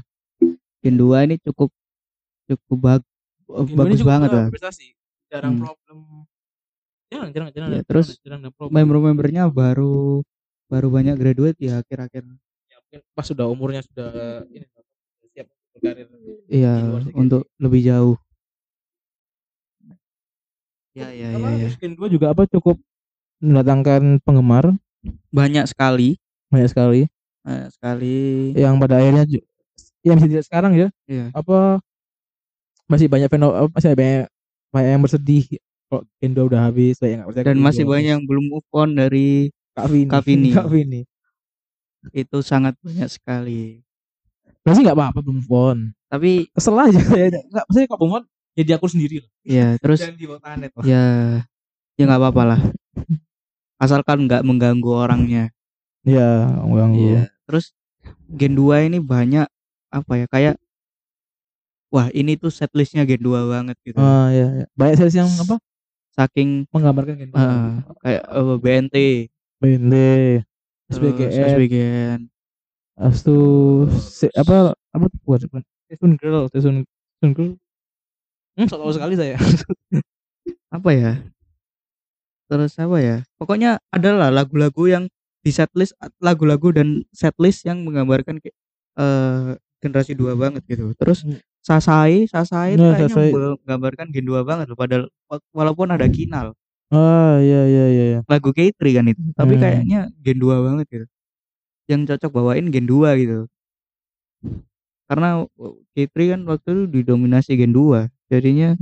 Gen 0.81 0.97
2 0.97 1.29
ini 1.29 1.37
cukup 1.45 1.69
cukup 2.49 2.78
bag, 2.81 3.02
bagus 3.76 4.00
banget 4.00 4.28
lah 4.31 4.47
prestasi 4.49 4.97
jarang 5.28 5.57
Hmm. 5.57 5.62
problem. 5.69 5.99
Jarang 7.09 7.31
jarang 7.33 7.49
jarang 7.52 7.69
Ya, 7.73 7.81
ada- 7.81 7.87
terus 7.87 8.07
jarang 8.21 8.40
ada 8.43 8.50
problem. 8.52 8.75
member-membernya 8.76 9.49
baru 9.49 10.25
baru 10.69 10.88
banyak 10.88 11.17
graduate 11.17 11.57
ya 11.57 11.81
akhir-akhir. 11.81 12.25
Ya, 12.69 12.76
mungkin 12.81 13.00
pas 13.12 13.25
sudah 13.25 13.49
umurnya 13.49 13.81
sudah 13.85 14.45
ini 14.52 14.64
siap 15.33 15.49
untuk 15.49 15.81
berkarir 15.81 16.07
iya 16.49 16.73
untuk 17.12 17.49
lebih 17.57 17.81
jauh. 17.85 18.17
Ya 20.97 21.09
ya 21.14 21.31
ya, 21.31 21.38
Apa, 21.38 21.49
ya. 21.55 21.59
terus 21.69 21.76
Gen 21.78 21.93
2 21.95 22.09
juga 22.11 22.33
apa 22.35 22.43
cukup 22.45 22.76
mendatangkan 23.38 24.19
penggemar? 24.25 24.75
Banyak 25.31 25.71
sekali. 25.71 26.19
Banyak 26.50 26.69
sekali. 26.75 27.07
Banyak 27.47 27.71
sekali. 27.71 28.19
Yang 28.52 28.75
pada 28.83 28.95
akhirnya 28.99 29.25
yang 30.02 30.17
bisa 30.19 30.26
dilihat 30.26 30.47
sekarang 30.49 30.73
ya? 30.75 30.88
Iya. 31.07 31.31
apa 31.33 31.78
masih 32.88 33.07
banyak 33.07 33.28
feno 33.28 33.52
apa, 33.52 33.68
masih 33.76 33.92
banyak 33.95 34.26
banyak 34.73 34.90
yang 34.97 35.02
bersedih 35.04 35.45
kok 35.88 36.02
Gen 36.21 36.33
2 36.37 36.49
udah 36.52 36.61
habis 36.68 37.00
yang 37.00 37.25
nggak 37.25 37.28
percaya 37.33 37.47
dan 37.49 37.59
masih 37.61 37.83
2 37.85 37.92
banyak 37.92 38.11
yang 38.16 38.25
belum 38.28 38.45
move 38.49 38.68
on 38.73 38.90
dari 38.97 39.49
Kak 39.73 39.87
Vini 39.88 40.09
Kak 40.11 40.23
Vini. 40.25 40.50
Kak 40.57 40.68
Vini 40.68 41.00
itu 42.14 42.38
sangat 42.40 42.78
banyak 42.80 43.11
sekali. 43.11 43.83
Berarti 44.62 44.80
nggak 44.87 44.97
apa-apa 44.97 45.18
belum 45.21 45.45
move 45.45 45.52
on. 45.52 45.78
Tapi 46.09 46.49
kesel 46.52 46.76
aja. 46.76 47.00
Ya 47.16 47.26
nggak 47.52 47.64
maksudnya 47.68 47.88
kok 47.88 48.00
move 48.00 48.16
on 48.21 48.25
jadi 48.59 48.71
aku 48.75 48.87
sendiri 48.90 49.23
lah. 49.23 49.30
Ya 49.47 49.68
terus 49.78 50.02
di 50.02 50.26
Wotanet 50.26 50.75
lah. 50.75 50.83
ya 50.83 51.04
ya 51.95 52.02
nggak 52.02 52.21
apa-apa 52.21 52.42
lah. 52.42 52.61
Asalkan 53.83 54.26
nggak 54.26 54.42
mengganggu 54.42 54.90
orangnya. 54.90 55.54
Ya 56.02 56.50
ganggu 56.50 56.99
Iya. 56.99 57.23
Terus 57.47 57.71
Gen 58.28 58.59
2 58.59 58.90
ini 58.90 58.99
banyak 58.99 59.47
apa 59.88 60.12
ya 60.21 60.26
kayak 60.28 60.57
wah 61.92 62.09
ini 62.12 62.37
tuh 62.37 62.52
setlistnya 62.52 63.04
Gen 63.09 63.21
2 63.23 63.49
banget 63.49 63.76
gitu. 63.85 63.99
ah 63.99 64.28
ya, 64.33 64.47
ya. 64.62 64.66
banyak 64.76 64.97
sales 64.99 65.16
yang 65.16 65.30
apa 65.40 65.57
Saking 66.16 66.66
menggambarkan 66.75 67.14
Gen 67.21 67.30
2 67.30 67.38
eh, 67.38 67.68
kayak 68.02 68.23
eh, 68.26 68.57
BNT, 68.59 68.97
terus 69.61 70.99
SBGN 70.99 71.47
SBGN. 71.52 72.18
Habis 72.99 73.21
itu 73.23 73.37
se- 74.02 74.35
apa 74.35 74.75
apa 74.75 75.04
tuh 75.07 75.21
buat 75.23 75.40
bukan 75.47 75.62
Season 75.87 76.12
Girl 76.18 76.50
Season 76.50 76.75
Season 77.18 77.30
Girl 77.37 77.52
hmm 78.59 78.66
so 78.66 78.75
tau 78.75 78.90
sekali 78.90 79.14
saya 79.14 79.38
Apa 80.75 80.90
ya? 80.92 81.12
Terus 82.49 82.73
apa 82.80 82.99
ya? 83.00 83.16
Pokoknya 83.37 83.76
adalah 83.92 84.33
lagu-lagu 84.33 84.88
yang 84.88 85.04
di 85.45 85.50
setlist 85.52 85.92
lagu-lagu 86.21 86.73
dan 86.73 87.04
setlist 87.12 87.64
yang 87.68 87.85
menggambarkan 87.85 88.40
eh 88.99 89.54
generasi 89.78 90.12
2 90.18 90.35
banget 90.35 90.64
gitu. 90.66 90.90
Terus 90.97 91.23
Hmm. 91.25 91.38
Sasai, 91.67 92.25
Sasai 92.31 92.79
itu 92.79 92.83
Nah, 92.83 92.95
kayaknya 92.97 93.15
Sasai. 93.15 93.31
menggambarkan 93.35 94.07
Gen 94.15 94.25
2 94.29 94.41
banget 94.47 94.67
loh 94.71 94.79
padahal 94.79 95.05
walaupun 95.53 95.88
ada 95.93 96.07
Kinal. 96.09 96.55
ah 96.88 97.37
iya 97.45 97.69
iya 97.69 97.85
iya 97.93 98.05
iya. 98.17 98.21
lagu 98.25 98.49
K3 98.57 98.81
kan 98.97 99.05
itu 99.12 99.21
tapi 99.37 99.55
Hmm. 99.59 99.62
kayaknya 99.62 99.99
Gen 100.25 100.38
2 100.41 100.57
banget 100.65 100.87
gitu 100.88 101.07
yang 101.91 102.03
cocok 102.09 102.31
bawain 102.33 102.67
Gen 102.73 102.87
2 102.88 103.12
gitu 103.21 103.45
karena 105.09 105.45
K3 105.97 106.17
kan 106.37 106.41
waktu 106.49 106.69
itu 106.73 106.85
didominasi 107.00 107.50
Gen 107.61 107.73
2 107.77 108.09
jadinya 108.33 108.73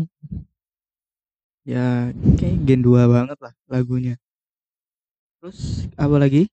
ya 1.66 2.14
kayak 2.38 2.56
Gen 2.66 2.80
2 2.86 3.10
banget 3.10 3.38
lah 3.42 3.52
lagunya 3.66 4.14
terus 5.42 5.84
apa 6.00 6.16
lagi 6.16 6.48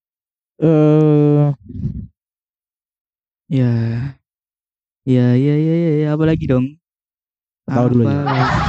eh 0.61 1.49
ya 3.49 3.69
ya 5.03 5.35
ya 5.35 5.55
ya 5.59 5.75
ya, 5.75 5.91
ya, 6.03 6.07
apa 6.15 6.23
lagi 6.23 6.45
dong 6.47 6.65
Tahu 7.63 7.85
dulu 7.95 8.03
lagi? 8.03 8.59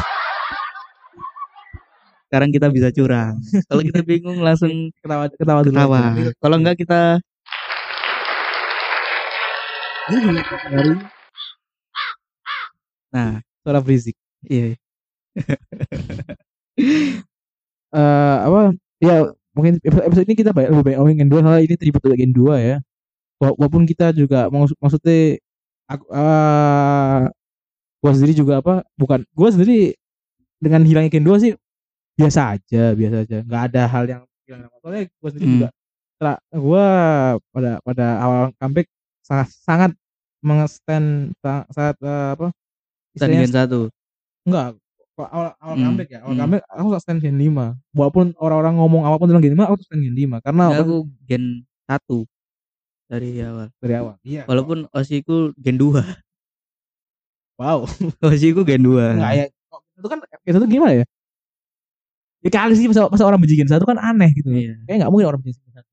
sekarang 2.25 2.51
kita 2.51 2.67
bisa 2.67 2.91
curang. 2.91 3.39
Kalau 3.71 3.83
kita 3.83 4.03
bingung 4.03 4.43
langsung 4.43 4.91
ketawa 4.99 5.31
ketawa 5.31 5.61
dulu 5.63 5.75
ketawa. 5.79 5.99
aja. 6.11 6.31
Kalau 6.43 6.57
enggak 6.59 6.77
kita 6.79 7.01
Nah, 13.15 13.39
suara 13.63 13.79
berisik 13.81 14.17
iya. 14.45 14.75
eh 17.95 18.37
apa 18.43 18.75
ya 18.99 19.31
mungkin 19.55 19.79
episode, 19.83 20.27
ini 20.27 20.35
kita 20.35 20.51
banyak 20.51 20.71
lebih 20.75 20.83
banyak 20.83 20.99
ngomongin 20.99 21.29
2 21.31 21.39
soalnya 21.47 21.63
ini 21.63 21.75
tribute 21.79 22.03
untuk 22.03 22.19
Gen 22.19 22.33
2 22.35 22.55
ya 22.59 22.77
Wa- 23.39 23.55
walaupun 23.55 23.87
kita 23.87 24.11
juga 24.15 24.51
maksud 24.51 24.75
maksudnya 24.83 25.39
aku 25.91 26.05
eh 26.13 27.23
gua 28.03 28.13
sendiri 28.17 28.35
juga 28.37 28.55
apa 28.61 28.75
bukan 29.01 29.25
gua 29.37 29.49
sendiri 29.53 29.95
dengan 30.63 30.83
hilangnya 30.87 31.13
Gen 31.13 31.27
2 31.27 31.39
sih 31.43 31.53
biasa 32.19 32.59
aja 32.59 32.95
biasa 32.95 33.17
aja 33.27 33.39
nggak 33.47 33.63
ada 33.73 33.83
hal 33.91 34.05
yang 34.09 34.23
hilang 34.47 34.71
soalnya 34.83 35.05
gua 35.21 35.31
sendiri 35.33 35.47
Hmm. 35.47 35.55
juga 35.61 35.69
setelah 36.17 36.37
gua 36.55 36.85
pada 37.55 37.73
pada 37.85 38.07
awal 38.23 38.43
comeback 38.61 38.87
sangat 39.25 39.49
sangat 39.65 39.91
mengestand 40.45 41.33
sa- 41.43 41.67
saat 41.73 41.97
eh, 42.03 42.29
apa 42.37 42.49
Pertandingan 43.15 43.51
satu. 43.51 43.81
Enggak, 44.47 44.77
awal 45.19 45.55
awal 45.63 45.77
Hmm, 45.79 45.85
comeback 45.87 46.09
ya. 46.11 46.19
Awal 46.27 46.35
hmm. 46.35 46.41
comeback 46.43 46.63
aku 46.67 46.89
stand 47.01 47.21
Gen 47.23 47.37
5. 47.39 47.79
Walaupun 47.95 48.35
orang-orang 48.41 48.75
ngomong 48.79 49.03
apa 49.07 49.17
pun 49.23 49.27
tentang 49.31 49.45
Gen 49.45 49.55
5, 49.55 49.67
aku 49.71 49.83
stand 49.87 50.03
Gen 50.03 50.17
5 50.17 50.37
karena 50.43 50.63
apa? 50.71 50.83
aku 50.83 50.97
gen 51.29 51.45
satu 51.87 52.19
dari 53.15 53.31
awal. 53.41 53.67
dari 53.79 53.95
awal. 53.95 54.15
Iya. 54.27 54.43
Walaupun 54.45 54.79
osiku 54.91 55.55
gen 55.57 55.77
2. 55.79 56.03
wow. 57.61 57.87
Osiku 58.35 58.67
gen 58.67 58.83
2. 58.83 59.15
Enggak 59.19 59.33
ya. 59.39 59.45
Itu 59.95 60.07
kan 60.11 60.19
itu 60.43 60.57
tuh 60.59 60.69
gimana 60.69 60.93
ya? 61.03 61.07
Ya 62.45 62.51
kali 62.53 62.77
sih 62.77 62.85
masa, 62.91 63.09
masa 63.09 63.25
orang 63.25 63.41
benci 63.41 63.57
Gen 63.57 63.71
1 63.71 63.81
kan 63.89 63.97
aneh 63.97 64.29
gitu. 64.37 64.53
Iya. 64.53 64.77
Kayak 64.85 64.97
enggak 65.01 65.11
mungkin 65.15 65.27
orang 65.33 65.41
benci 65.41 65.57
Gen 65.63 65.73
1. 65.81 65.87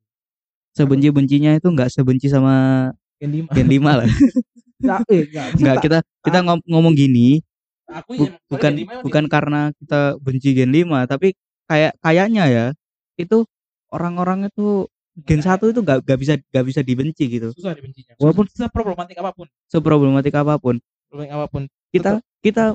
Sebenci-bencinya 0.71 1.51
itu 1.55 1.67
enggak 1.69 1.89
sebenci 1.93 2.27
sama 2.27 2.55
Gen 3.21 3.31
5. 3.47 3.55
gen 3.55 3.67
5 3.69 3.91
lah. 4.01 4.07
Eh. 5.13 5.29
Enggak, 5.61 5.77
kita 5.85 5.97
kita 6.25 6.41
ngom- 6.41 6.65
ngomong 6.65 6.97
gini 6.97 7.37
aku 7.85 8.17
bu- 8.17 8.33
bukan 8.49 8.73
bukan 9.05 9.23
karena 9.29 9.69
kita 9.77 10.17
benci 10.17 10.57
gen 10.57 10.73
5, 10.73 11.05
tapi 11.05 11.37
kayak 11.69 11.93
kayaknya 12.01 12.43
ya 12.49 12.65
itu 13.13 13.45
orang-orang 13.93 14.49
itu 14.49 14.89
gen 15.25 15.41
1 15.41 15.71
itu 15.71 15.79
enggak 15.81 15.99
enggak 16.05 16.19
bisa 16.19 16.33
enggak 16.37 16.65
bisa 16.65 16.81
dibenci 16.81 17.23
gitu. 17.27 17.49
susah 17.53 17.73
dibencinya. 17.73 18.13
Walaupun 18.17 18.45
seproblematik 18.49 19.17
apa 19.19 19.31
pun, 19.33 19.47
Seproblematik 19.67 20.33
apa 20.35 20.55
pun. 20.57 20.75
problematik 21.09 21.33
apa 21.35 21.45
pun. 21.47 21.63
Kita 21.91 22.11
kita 22.39 22.65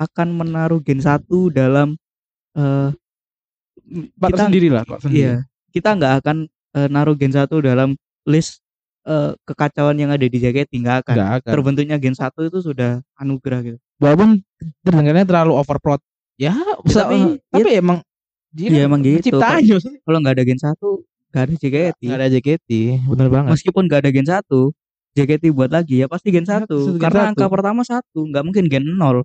akan 0.00 0.28
menaruh 0.34 0.80
gen 0.82 0.98
1 0.98 1.22
dalam 1.50 1.94
eh 2.56 2.90
Pak 4.18 4.28
kita 4.32 4.44
sendiri 4.48 4.68
lah, 4.72 4.82
Pak 4.86 4.98
sendiri. 5.04 5.18
Iya, 5.20 5.34
kita 5.74 5.88
nggak 5.96 6.12
akan 6.24 6.36
eh, 6.48 6.88
naruh 6.88 7.16
gen 7.18 7.32
1 7.34 7.48
dalam 7.60 7.92
list 8.24 8.62
eh, 9.04 9.34
kekacauan 9.44 9.98
yang 9.98 10.10
ada 10.14 10.24
di 10.24 10.38
JKT 10.38 10.72
nggak 10.80 10.98
akan. 11.06 11.16
Akan. 11.40 11.50
Terbentuknya 11.52 11.96
gen 12.00 12.16
1 12.16 12.48
itu 12.48 12.58
sudah 12.62 13.02
anugerah 13.18 13.60
gitu. 13.66 13.78
Walaupun 14.00 14.40
terdengarnya 14.82 15.26
terlalu 15.28 15.52
overplot. 15.58 16.00
Ya, 16.40 16.56
bisa, 16.82 17.06
tapi- 17.06 17.38
tapi 17.52 17.70
emang 17.76 17.98
dia 18.52 18.68
Iya, 18.68 18.84
kan 18.84 18.88
emang 18.88 19.00
gitu. 19.04 19.36
Kalau 20.04 20.18
nggak 20.20 20.34
ada 20.36 20.44
gen 20.44 20.60
1 20.60 20.88
nggak 21.32 21.42
ada 21.48 21.54
JKT. 21.56 22.02
Nggak 22.04 22.20
ada 22.20 22.28
JKT, 22.28 22.70
bener 23.08 23.28
banget. 23.32 23.50
Meskipun 23.56 23.82
nggak 23.88 24.00
ada 24.04 24.10
gen 24.12 24.28
1, 24.28 24.44
JKT 25.16 25.44
buat 25.56 25.72
lagi 25.72 26.04
ya 26.04 26.06
pasti 26.12 26.28
gen 26.28 26.44
1 26.44 26.68
pasti 26.68 26.76
gen 26.92 27.00
karena 27.00 27.32
1. 27.32 27.32
angka 27.32 27.46
pertama 27.48 27.80
1, 27.80 28.04
nggak 28.12 28.44
mungkin 28.44 28.64
gen 28.68 28.84
0. 28.84 29.24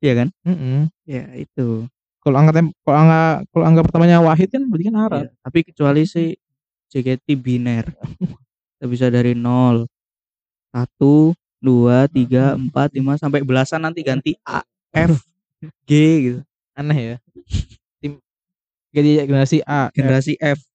Iya 0.00 0.12
kan? 0.24 0.28
Mm-mm. 0.44 0.92
Ya 1.08 1.24
itu. 1.36 1.88
Kalau 2.20 2.36
angka 2.36 2.52
kalau 2.84 2.98
angka 3.00 3.22
kalau 3.48 3.64
angka 3.64 3.82
pertamanya 3.88 4.20
Wahid 4.20 4.52
kan 4.52 4.62
berarti 4.68 4.84
kan 4.92 4.96
Arab. 5.00 5.24
Iya, 5.24 5.32
Tapi 5.40 5.58
kecuali 5.64 6.02
si 6.04 6.36
JKT 6.92 7.26
biner. 7.40 7.88
Kita 8.76 8.84
bisa 8.84 9.06
dari 9.08 9.32
0 9.32 9.88
1 10.72 11.32
2 11.60 12.08
3 12.08 12.56
4 12.56 12.72
5 12.72 13.20
sampai 13.20 13.40
belasan 13.44 13.84
nanti 13.84 14.00
ganti 14.00 14.32
A 14.44 14.60
F 14.92 15.20
G 15.84 15.92
gitu. 16.28 16.40
Aneh 16.76 16.98
ya. 17.00 17.16
Tim 18.00 18.16
jadi 18.92 19.28
generasi 19.28 19.60
A. 19.68 19.92
Generasi 19.92 20.40
F. 20.40 20.69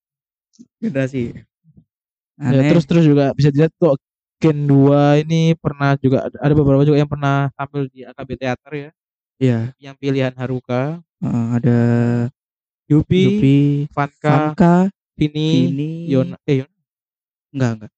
Generasi. 0.80 1.24
Ya, 2.36 2.52
Aneh. 2.52 2.68
terus 2.68 2.84
terus 2.84 3.04
juga 3.04 3.32
bisa 3.32 3.48
dilihat 3.48 3.72
tuh 3.76 3.96
Gen 4.38 4.68
2 4.68 5.24
ini 5.24 5.56
pernah 5.56 5.96
juga 5.96 6.28
ada- 6.28 6.52
beberapa 6.52 6.84
juga 6.84 7.00
yang 7.00 7.08
pernah 7.08 7.48
tampil 7.56 7.88
di 7.88 8.04
AKB 8.04 8.30
teater 8.36 8.72
ya. 8.74 8.90
Iya, 9.36 9.60
Yang 9.80 9.96
pilihan 10.00 10.34
Haruka, 10.36 11.00
eh, 11.00 11.48
ada 11.56 11.80
Yupi, 12.86 13.24
Yupi, 13.26 13.58
Vanka, 13.90 14.32
Vanka, 14.52 14.76
Vini, 15.16 15.72
Vini, 15.72 15.92
Yon 16.08 16.36
eh 16.44 16.64
Yon 16.64 16.72
enggak 17.52 17.72
enggak. 17.76 17.92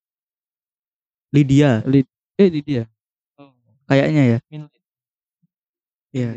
Lydia 1.27 1.71
Lid, 1.83 2.07
eh 2.35 2.49
di 2.49 2.61
dia. 2.61 2.83
kayaknya 3.85 4.23
ya. 4.27 4.39
Iya. 6.11 6.29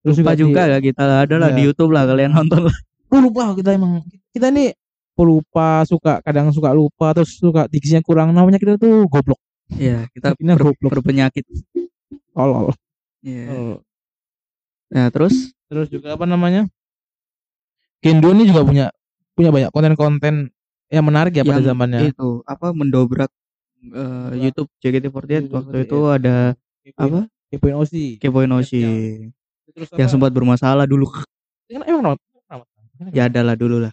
Terus 0.00 0.16
Lupa 0.18 0.32
di- 0.32 0.40
juga 0.40 0.62
lah 0.64 0.80
kita 0.80 1.02
lah 1.02 1.18
ada 1.22 1.36
lah 1.36 1.50
Iya. 1.52 1.56
di 1.56 1.62
YouTube 1.64 1.92
lah 1.92 2.04
kalian 2.04 2.32
nonton 2.32 2.66
lah. 2.66 2.76
Oh, 3.08 3.20
lupa 3.24 3.56
kita 3.56 3.72
emang 3.72 4.04
kita 4.36 4.52
ini 4.52 4.76
lupa 5.18 5.82
suka 5.82 6.22
kadang 6.22 6.52
suka 6.54 6.70
lupa 6.70 7.10
terus 7.10 7.34
suka 7.40 7.66
diksinya 7.66 7.98
kurang 8.04 8.30
namanya 8.30 8.60
kita 8.60 8.78
tuh 8.78 9.08
goblok 9.10 9.40
Iya, 9.74 10.06
kita 10.14 10.32
ber- 10.38 10.72
goblok. 10.72 10.92
berpenyakit. 11.00 11.44
tolol 12.32 12.70
Iya. 13.20 13.44
Oh. 13.50 13.76
Nah, 14.88 15.10
terus 15.10 15.52
terus 15.68 15.90
juga 15.90 16.14
apa 16.14 16.24
namanya 16.24 16.70
Kendo 17.98 18.30
ini 18.30 18.46
juga 18.46 18.62
punya 18.62 18.86
punya 19.34 19.50
banyak 19.50 19.70
konten-konten 19.74 20.54
yang 20.88 21.04
menarik 21.04 21.34
ya 21.34 21.42
pada 21.42 21.58
Yang 21.58 21.66
zamannya 21.74 22.00
itu 22.14 22.28
apa 22.46 22.70
mendobrak 22.70 23.30
eh, 23.82 24.30
YouTube 24.38 24.70
JKT48 24.78 25.50
waktu 25.50 25.76
itu 25.82 25.98
ada 26.06 26.54
apa? 26.94 27.26
Kepoin 27.50 27.74
Osi 27.74 28.22
Kepoin 28.22 28.50
Oshi 28.54 28.82
terus 29.74 29.88
yang 29.98 30.10
sempat 30.10 30.30
bermasalah 30.30 30.86
dulu. 30.86 31.10
emang? 31.68 32.16
Ya 33.14 33.26
ada 33.30 33.40
lah 33.42 33.54
dulu 33.54 33.78
lah. 33.80 33.92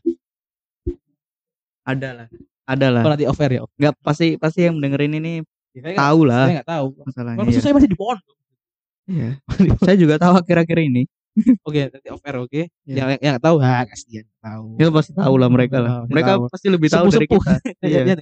Ada 1.86 2.10
lah. 2.14 2.28
Ada 2.66 2.88
lah. 2.90 3.02
Oh, 3.06 3.12
nanti 3.14 3.26
off 3.30 3.38
air 3.38 3.52
ya 3.58 3.62
Enggak 3.78 3.94
pasti 4.02 4.28
pasti 4.42 4.66
yang 4.66 4.82
dengerin 4.82 5.14
ini 5.22 5.34
saya 5.76 5.92
tahu 5.94 6.20
saya 6.26 6.30
lah 6.32 6.46
nggak 6.56 6.70
tahu 6.72 6.86
masalahnya. 7.04 7.38
Maksud 7.44 7.60
ya. 7.60 7.64
saya 7.68 7.74
masih 7.76 7.90
di 7.92 7.98
pondok 8.00 8.36
Iya. 9.06 9.30
Saya 9.86 9.96
juga 10.02 10.16
tahu 10.18 10.34
akhir-akhir 10.42 10.78
ini. 10.82 11.04
oke 11.68 11.80
nanti 11.92 12.08
off 12.10 12.24
air 12.24 12.38
oke 12.40 12.62
Iya. 12.88 12.96
yang 12.96 13.08
yang 13.20 13.32
nggak 13.36 13.44
tahu 13.44 13.58
ah 13.60 13.84
kasihan 13.84 14.24
tahu 14.40 14.80
Ya 14.80 14.88
pasti 14.88 15.12
tahu 15.14 15.34
lah 15.36 15.50
mereka 15.52 15.78
lah. 15.84 16.08
Mereka 16.08 16.32
tahu. 16.32 16.42
pasti 16.50 16.68
lebih 16.72 16.90
tahu 16.90 17.06
dari 17.12 17.28
Sepuh-sepuh. 17.28 17.42
kita. 17.44 17.56
Iya. 17.92 18.16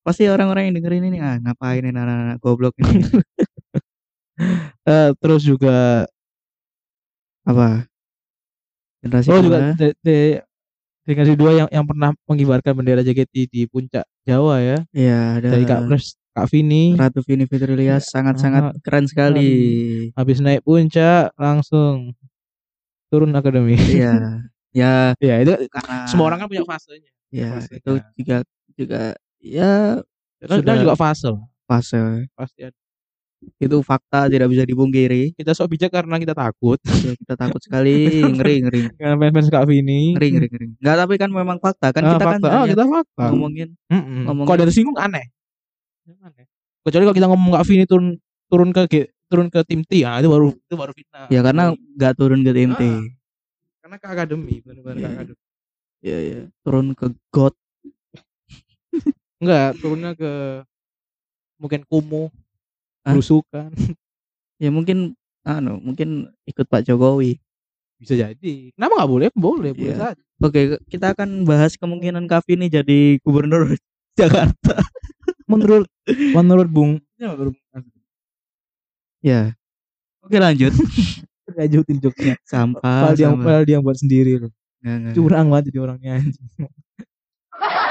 Pasti 0.00 0.22
orang-orang 0.30 0.70
yang 0.70 0.74
dengerin 0.80 1.04
ini 1.12 1.18
ah 1.20 1.36
ngapain 1.36 1.84
ini 1.84 1.92
anak-anak 1.92 2.38
goblok 2.40 2.74
ini. 2.80 2.88
Eh, 4.88 5.12
terus 5.20 5.44
juga 5.44 6.08
apa? 7.44 7.84
Generasi 9.00 9.28
oh 9.32 9.40
juga 9.40 9.72
de, 9.80 9.96
de, 10.04 10.18
generasi 11.08 11.34
dua 11.34 11.52
yang 11.56 11.68
yang 11.72 11.84
pernah 11.88 12.12
mengibarkan 12.28 12.72
bendera 12.76 13.00
JKT 13.00 13.34
di 13.48 13.64
puncak 13.64 14.04
Jawa 14.28 14.60
ya 14.60 14.78
Iya, 14.92 15.20
ada 15.40 15.48
dari 15.56 15.64
Kak 15.64 15.88
Pres 15.88 16.14
Kak 16.36 16.46
Vini 16.52 16.94
Ratu 16.94 17.24
Vini 17.24 17.48
Fitrilia 17.48 17.96
sangat-sangat 17.98 18.78
keren 18.84 19.08
sekali. 19.08 19.50
habis 20.14 20.38
naik 20.38 20.60
puncak 20.62 21.32
langsung 21.34 22.12
turun 23.08 23.32
akademi 23.34 23.74
Iya. 23.76 24.14
Ya 24.70 25.18
ya 25.18 25.42
itu 25.42 25.66
karena 25.66 26.06
semua 26.06 26.30
orang 26.30 26.38
kan 26.38 26.46
punya 26.46 26.62
fasenya 26.62 27.10
ya 27.34 27.58
fasenya. 27.58 27.82
itu 27.82 27.92
juga 28.22 28.36
juga 28.78 29.02
ya 29.42 29.98
dan 30.38 30.56
Sudah. 30.62 30.78
juga 30.78 30.94
fase 30.94 31.30
fase 31.66 31.98
pasti 32.38 32.70
ada. 32.70 32.78
Itu 33.56 33.76
fakta 33.80 34.26
tidak 34.26 34.46
bisa 34.46 34.62
dipungkiri. 34.62 35.32
kita 35.32 35.50
sok 35.50 35.70
bijak 35.70 35.88
karena 35.90 36.16
kita 36.16 36.32
takut 36.32 36.76
Ya, 37.00 37.12
kita 37.14 37.34
takut 37.34 37.56
sekali, 37.58 38.20
ngeri 38.30 38.54
ngeri. 38.60 38.82
dengan 38.92 39.32
fans 39.32 39.48
Kak 39.48 39.64
Vini 39.64 40.12
Ngeri 40.12 40.28
ngeri 40.30 40.46
ngeri. 40.48 40.66
Enggak 40.76 40.96
tapi 40.98 41.14
kan 41.16 41.30
memang 41.30 41.56
fakta 41.56 41.88
kan 41.88 42.02
Ah, 42.02 42.10
kita 42.10 42.24
fakta. 42.26 42.46
kan 42.46 42.58
hanya 42.58 42.68
kita 42.70 42.84
fakta 42.86 43.24
ngomongin 43.30 43.68
Mm-mm. 43.86 44.20
ngomongin- 44.24 44.46
kalau 44.46 44.56
ada 44.56 44.66
tersinggung 44.66 44.96
aneh 44.96 45.24
Aneh. 46.20 46.44
kecuali 46.82 47.04
kalau 47.04 47.16
kita 47.16 47.28
ngomong 47.28 47.50
Kak 47.54 47.64
Vini 47.64 47.84
turun 47.84 48.06
turun 48.46 48.68
ke 48.70 48.82
turun 49.26 49.46
ke 49.46 49.60
tim 49.62 49.80
T 49.82 50.02
ah 50.02 50.18
itu 50.18 50.26
baru 50.26 50.50
itu 50.50 50.74
baru 50.74 50.90
fitnah 50.90 51.26
ya 51.26 51.40
karena 51.40 51.64
nggak 51.72 52.12
turun 52.14 52.40
ke 52.40 52.50
tim 52.50 52.70
T. 52.72 52.82
Ah. 52.82 53.00
karena 53.80 53.96
ke 53.96 54.06
akademi 54.06 54.54
benar-benar 54.60 54.94
ke 54.94 55.00
Iya. 55.00 55.10
akademi 55.14 55.42
Iya 56.00 56.18
iya. 56.18 56.40
Turun 56.60 56.92
ke 56.92 57.06
God. 57.30 57.52
enggak 59.36 59.70
turunnya 59.78 60.12
ke 60.12 60.32
mungkin 61.56 61.80
kumuh 61.86 62.28
Hah? 63.10 63.14
belusukan 63.14 63.70
Ya 64.62 64.70
mungkin 64.70 65.18
anu 65.42 65.80
mungkin 65.80 66.30
ikut 66.44 66.64
Pak 66.64 66.84
Jokowi. 66.84 67.40
bisa 67.96 68.16
jadi 68.16 68.52
kenapa 68.72 68.92
nggak 68.96 69.10
boleh 69.10 69.28
boleh 69.34 69.70
boleh 69.74 69.92
Iya. 69.92 69.96
saja 70.14 70.22
Oke, 70.40 70.60
kita 70.88 71.12
akan 71.12 71.44
bahas 71.44 71.76
kemungkinan 71.76 72.24
Kavi 72.24 72.56
ini 72.56 72.66
jadi 72.66 73.20
gubernur 73.20 73.76
Jakarta. 74.20 74.80
menurut 75.44 75.84
menurut 76.32 76.68
Bung 76.68 76.96
ya, 77.16 77.34
menurut 77.34 77.52
Bung 77.52 77.84
Ya. 79.20 79.52
Oke 80.24 80.36
lanjut. 80.36 80.72
ngajutin 81.50 81.98
jokesnya 81.98 82.38
sampah 82.46 83.10
dia 83.12 83.26
padahal 83.34 83.66
dia 83.66 83.74
yang 83.74 83.82
buat 83.82 83.98
sendiri 83.98 84.38
loh 84.38 84.52
Nggak, 84.80 85.18
curang 85.18 85.50
banget 85.50 85.74
jadi 85.74 85.78
orangnya 85.82 86.14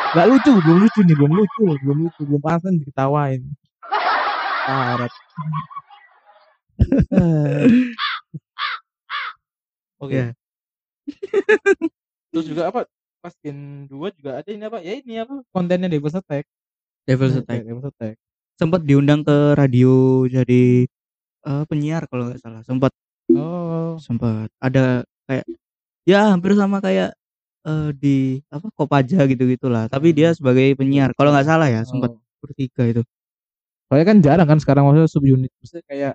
Gak 0.10 0.26
lucu, 0.26 0.52
belum 0.64 0.78
lucu 0.82 1.00
nih, 1.06 1.14
belum 1.14 1.34
lucu, 1.38 1.64
belum 1.86 1.98
lucu, 2.08 2.22
belum 2.26 2.42
pantas 2.42 2.74
diketawain. 2.82 3.46
Parah. 4.70 5.10
Oke. 10.00 10.14
Ya. 10.14 10.28
Terus 12.30 12.46
juga 12.46 12.70
apa? 12.70 12.86
Pas 13.20 13.34
Gen 13.42 13.90
2 13.90 14.14
juga 14.16 14.40
ada 14.40 14.50
ini 14.54 14.64
apa? 14.64 14.78
Ya 14.80 14.94
ini 15.02 15.18
apa? 15.20 15.42
Kontennya 15.52 15.90
Devil's 15.90 16.16
Attack. 16.16 16.46
Devil's 17.04 17.36
Attack 17.36 17.66
Devil's 17.66 17.90
Attack. 17.90 18.16
sempat 18.60 18.84
diundang 18.84 19.24
ke 19.24 19.56
radio 19.56 20.28
jadi 20.28 20.84
eh, 21.48 21.64
penyiar 21.66 22.06
kalau 22.12 22.28
nggak 22.30 22.44
salah 22.44 22.62
sempat 22.62 22.92
Oh. 23.32 23.96
sempat 24.02 24.50
ada 24.60 25.06
kayak 25.24 25.46
ya 26.04 26.34
hampir 26.34 26.58
sama 26.60 26.82
kayak 26.84 27.16
eh, 27.66 27.90
di 27.96 28.44
apa 28.52 28.68
Kopaja 28.76 29.24
gitu 29.32 29.48
gitulah 29.48 29.88
tapi 29.88 30.12
dia 30.12 30.36
sebagai 30.36 30.76
penyiar 30.76 31.16
kalau 31.16 31.32
nggak 31.32 31.48
salah 31.48 31.72
ya 31.72 31.88
sempat 31.88 32.12
Oh. 32.14 32.22
bertiga 32.44 32.84
itu 32.84 33.02
Soalnya 33.90 34.06
kan 34.06 34.18
jarang 34.22 34.48
kan 34.48 34.60
sekarang 34.62 34.86
maksudnya 34.86 35.10
subunit 35.10 35.52
maksudnya 35.58 35.84
kayak 35.84 36.14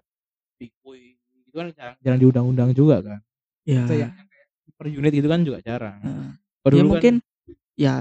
Big 0.57 0.71
Boy 0.81 1.19
itu 1.19 1.51
kan 1.53 1.67
jarang, 1.75 1.97
jarang 1.99 2.19
diundang-undang 2.23 2.71
juga 2.71 3.03
kan. 3.03 3.19
ya 3.65 3.83
Maksudnya 3.83 4.09
yang 4.15 4.29
kayak 4.31 4.47
per 4.79 4.87
unit 4.89 5.13
itu 5.13 5.27
kan 5.27 5.41
juga 5.43 5.59
jarang. 5.61 5.99
Kalau 6.63 6.71
ya 6.71 6.79
kan 6.79 6.87
mungkin 6.87 7.15
ya 7.75 7.95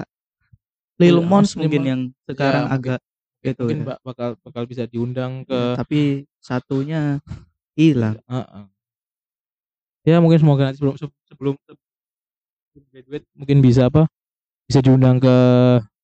Lil 1.01 1.17
Iya, 1.17 1.25
Mons 1.25 1.51
mungkin 1.57 1.81
yang 1.83 2.01
sekarang 2.23 2.69
mungkin- 2.69 2.77
agak 2.93 2.99
gitu 3.41 3.61
mungkin 3.65 3.79
ya. 3.81 3.85
bak- 3.89 4.01
bakal 4.05 4.29
bakal 4.39 4.63
bisa 4.63 4.83
diundang 4.85 5.41
ke 5.43 5.57
Ya, 5.57 5.75
tapi 5.75 6.01
satunya 6.37 7.17
hilang 7.73 8.21
Heeh. 8.29 8.65
Ya 10.05 10.21
mungkin 10.21 10.37
semoga 10.37 10.69
nanti 10.69 10.77
sebelum 10.77 10.95
se- 10.95 11.17
sebelum 11.25 11.55
sebelum 11.65 12.83
graduate 12.93 13.25
mungkin 13.33 13.57
bisa 13.59 13.87
apa? 13.87 14.05
Bisa 14.69 14.79
diundang 14.79 15.17
ke 15.17 15.35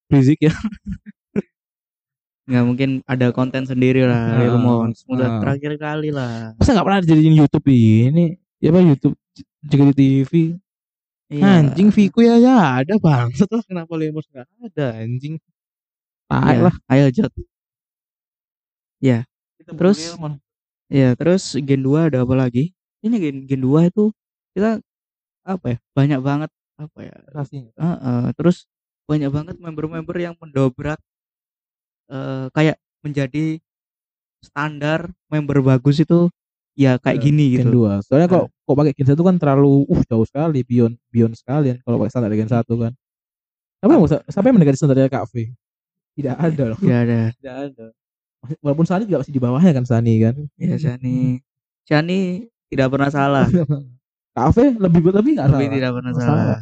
Rizik 0.10 0.42
ya. 0.42 0.52
nggak 2.50 2.66
mungkin 2.66 2.90
ada 3.06 3.30
konten 3.30 3.64
sendiri 3.70 4.04
lah 4.10 4.34
Ah, 4.34 4.38
Lil 4.42 4.58
Mons 4.58 5.06
udah 5.06 5.28
ah. 5.30 5.40
terakhir 5.46 5.78
kali 5.78 6.10
lah 6.10 6.58
Masa 6.58 6.74
nggak 6.74 6.86
pernah 6.90 7.02
dijadiin 7.06 7.36
YouTube 7.38 7.68
ini? 7.70 8.36
Ya 8.58 8.74
apa 8.74 8.82
YouTube 8.82 9.16
JKT 9.70 9.94
TV? 9.96 10.34
Iya. 11.30 11.62
Anjing 11.62 11.94
Viku 11.94 12.26
ya 12.26 12.42
ya 12.42 12.82
ada 12.82 12.98
bang. 12.98 13.30
Setelah 13.38 13.62
kenapa 13.62 13.94
Lemos 13.94 14.26
nggak 14.34 14.50
ada 14.66 14.88
anjing? 14.98 15.38
Tai 16.26 16.58
Ya, 16.58 16.62
lah. 16.66 16.76
ayo 16.90 17.06
Jot 17.14 17.32
Kita 19.00 19.72
Terus? 19.78 20.18
Ya, 20.90 21.14
terus 21.14 21.54
Gen 21.54 21.86
2 21.86 22.10
ada 22.10 22.26
apa 22.26 22.34
lagi? 22.34 22.74
Ini 23.06 23.16
Gen 23.22 23.38
Gen 23.46 23.62
2 23.62 23.94
itu 23.94 24.10
kita 24.58 24.82
apa 25.46 25.66
ya? 25.70 25.78
Banyak 25.94 26.20
banget 26.26 26.50
apa 26.82 27.00
ya? 27.06 27.16
Rasanya. 27.30 27.70
Heeh, 27.78 28.26
terus 28.34 28.66
banyak 29.06 29.30
banget 29.30 29.56
member-member 29.62 30.18
yang 30.18 30.34
mendobrak 30.42 30.98
eh 32.10 32.46
kayak 32.52 32.78
menjadi 33.06 33.62
standar 34.42 35.12
member 35.30 35.60
bagus 35.62 36.00
itu 36.02 36.28
ya 36.74 36.96
kayak 36.96 37.20
Ya, 37.20 37.24
gini 37.28 37.46
Gen 37.60 37.70
gitu. 37.70 37.84
2. 37.88 38.08
Soalnya 38.08 38.28
kok 38.32 38.46
kok 38.50 38.76
pakai 38.76 38.94
Gen 38.96 39.08
1 39.12 39.20
kan 39.20 39.36
terlalu 39.36 39.84
uh 39.88 40.02
jauh 40.08 40.26
sekali 40.28 40.64
beyond 40.64 40.96
beyond 41.12 41.36
sekali 41.36 41.76
kan 41.76 41.78
kalau 41.84 41.98
pakai 42.02 42.12
standar 42.12 42.32
Gen 42.34 42.50
1 42.50 42.64
kan. 42.66 42.94
Siapa 43.80 43.92
yang 43.96 44.04
siapa 44.28 44.46
yang 44.48 44.56
mendekati 44.60 44.78
standarnya 44.80 45.08
Kak 45.12 45.26
V? 45.32 45.34
Tidak 46.20 46.36
ada 46.36 46.64
loh. 46.76 46.80
Ya 46.84 46.98
ada. 47.08 47.20
Tidak 47.40 47.56
ada. 47.72 47.86
Walaupun 48.64 48.88
Sani 48.88 49.04
juga 49.04 49.20
masih 49.20 49.36
di 49.36 49.42
bawahnya 49.44 49.72
kan 49.76 49.84
Sani 49.84 50.14
kan. 50.24 50.36
Ya 50.56 50.76
Shani. 50.80 51.44
Shani 51.84 52.48
tidak 52.70 52.88
pernah 52.94 53.10
salah, 53.10 53.46
Kak 54.38 54.48
V 54.54 54.78
lebih 54.78 55.10
lebih 55.10 55.32
nggak 55.36 55.48
tapi 55.50 55.66
salah. 55.66 55.74
tidak 55.74 55.92
pernah 55.98 56.12
Nggak 56.14 56.28
salah. 56.30 56.60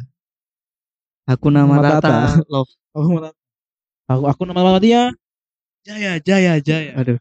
Aku 1.28 1.46
nama 1.52 1.74
Matata. 1.76 2.00
Tata 2.00 2.48
Love. 2.48 2.72
Aku 2.96 3.08
aku 4.08 4.22
aku 4.24 4.42
nama 4.48 4.80
dia 4.80 5.12
Jaya 5.88 6.20
Jaya 6.20 6.60
Jaya. 6.60 6.92
Aduh. 7.00 7.16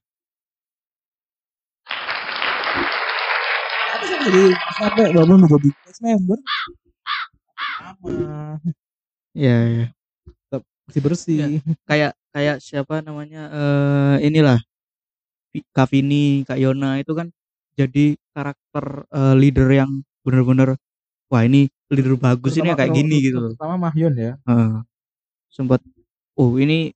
Apa 3.87 4.03
sih 4.03 4.17
jadi 4.27 4.43
sampai 4.75 5.05
belum 5.15 5.39
mau 5.39 5.47
jadi 5.55 5.69
cast 5.87 6.01
member? 6.03 6.37
Sama 7.79 8.59
Ya, 9.31 9.57
ya. 9.71 9.85
masih 10.87 11.03
bersih. 11.03 11.39
kayak 11.83 12.11
kayak 12.31 12.59
siapa 12.59 12.99
namanya 12.99 13.47
eh 13.51 14.15
inilah 14.23 14.59
Kak 15.71 15.87
Vini, 15.91 16.43
Kak 16.43 16.55
Yona 16.55 16.99
itu 16.99 17.11
kan 17.11 17.27
jadi 17.75 18.15
karakter 18.31 19.03
eh, 19.07 19.35
leader 19.35 19.67
yang 19.71 19.91
bener-bener 20.23 20.75
wah 21.27 21.43
ini 21.43 21.67
leader 21.87 22.15
bagus 22.15 22.55
ini 22.55 22.67
Terutama 22.67 22.75
kayak 22.79 22.87
kalau- 22.87 22.99
gini 22.99 23.15
gitu. 23.19 23.39
Terutama 23.51 23.75
Mahyun 23.79 24.13
ya. 24.15 24.33
Heeh. 24.43 24.71
sempat 25.47 25.79
oh 26.35 26.55
ini 26.55 26.91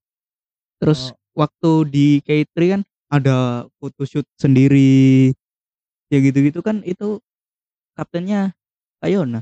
terus 0.78 1.16
waktu 1.38 1.72
di 1.92 2.08
K3 2.26 2.68
kan 2.80 2.82
ada 3.12 3.68
photoshoot 3.80 4.28
sendiri 4.40 5.32
ya 6.12 6.20
gitu-gitu 6.24 6.60
kan 6.66 6.84
itu 6.88 7.20
kaptennya 7.98 8.54
Kak 9.02 9.12
Yona. 9.14 9.42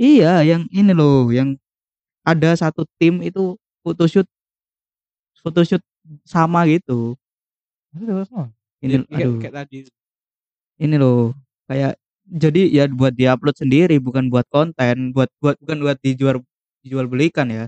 Iya, 0.00 0.42
yang 0.50 0.62
ini 0.72 0.92
loh, 0.96 1.28
yang 1.32 1.56
ada 2.26 2.50
satu 2.58 2.82
tim 3.00 3.20
itu 3.26 3.56
photoshoot 3.84 4.28
photoshoot 5.42 5.82
sama 6.24 6.64
gitu. 6.70 7.18
Ini 8.82 8.98
kayak, 9.06 9.06
aduh, 9.22 9.34
kayak 9.40 9.54
tadi. 9.64 9.78
ini 10.82 10.96
loh 11.00 11.32
kayak 11.70 11.94
jadi 12.26 12.62
ya 12.72 12.84
buat 12.90 13.14
diupload 13.14 13.56
sendiri 13.58 13.96
bukan 14.02 14.28
buat 14.32 14.46
konten, 14.50 15.12
buat 15.16 15.30
buat 15.42 15.56
bukan 15.62 15.78
buat 15.84 15.98
dijual 16.02 16.36
dijual 16.84 17.06
belikan 17.10 17.48
ya. 17.50 17.64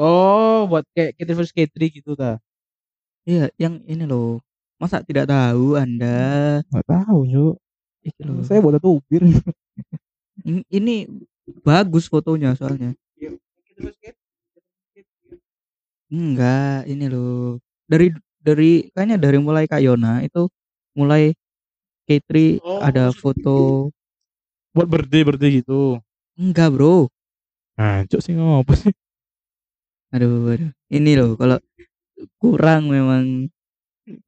Oh, 0.00 0.64
buat 0.70 0.84
kayak 0.96 1.20
K3 1.20 1.30
versus 1.36 1.52
K3 1.52 1.92
gitu 1.92 2.16
ta. 2.16 2.40
Iya, 3.28 3.52
yang 3.60 3.84
ini 3.86 4.04
loh. 4.08 4.40
Masa 4.80 5.04
tidak 5.04 5.30
tahu 5.30 5.78
Anda? 5.78 6.58
Enggak 6.66 6.86
tahu, 6.88 7.18
Cuk. 7.28 7.54
Iki 8.02 8.20
loh. 8.26 8.40
Saya 8.42 8.58
buat 8.64 8.80
tubir. 8.82 9.22
Ini- 10.48 10.66
Ini 10.72 10.94
bagus 11.62 12.08
fotonya 12.10 12.56
soalnya. 12.58 12.96
Enggak, 16.12 16.84
ini 16.88 17.06
loh. 17.08 17.56
Dari 17.88 18.12
dari 18.42 18.88
kayaknya 18.92 19.16
dari 19.20 19.38
mulai 19.40 19.64
Kak 19.70 19.80
Yona 19.80 20.20
itu 20.24 20.48
mulai 20.98 21.32
K3 22.08 22.58
Oh, 22.60 22.80
ada 22.82 23.12
foto 23.14 23.88
buat 24.72 24.88
birthday 24.88 25.22
birthday 25.24 25.50
gitu. 25.62 26.00
enggak, 26.36 26.72
Bro. 26.72 27.08
Nah, 27.76 28.04
Cuk 28.08 28.20
sih 28.24 28.32
ngopo 28.36 28.72
sih? 28.76 28.92
Aduh, 30.12 30.52
aduh. 30.52 30.70
Ini 30.92 31.12
loh 31.16 31.34
kalau 31.40 31.56
kurang 32.36 32.92
memang 32.92 33.48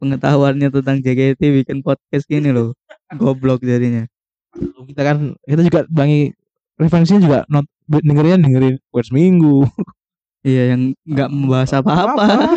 pengetahuannya 0.00 0.72
tentang 0.72 1.04
JKT 1.04 1.40
bikin 1.62 1.78
podcast 1.84 2.24
gini 2.24 2.50
loh. 2.50 2.72
Goblok 3.14 3.60
jadinya. 3.60 4.08
Kita 4.88 5.02
kan 5.04 5.36
kita 5.44 5.62
juga 5.66 5.80
bangi 5.92 6.32
referensinya 6.80 7.20
juga 7.20 7.38
not 7.52 7.66
dengerin 7.84 8.40
dengerin 8.40 8.76
Quest 8.88 9.12
Minggu. 9.12 9.68
Iya, 10.44 10.76
yang 10.76 10.92
enggak 11.08 11.28
membahas 11.32 11.72
apa-apa. 11.80 12.52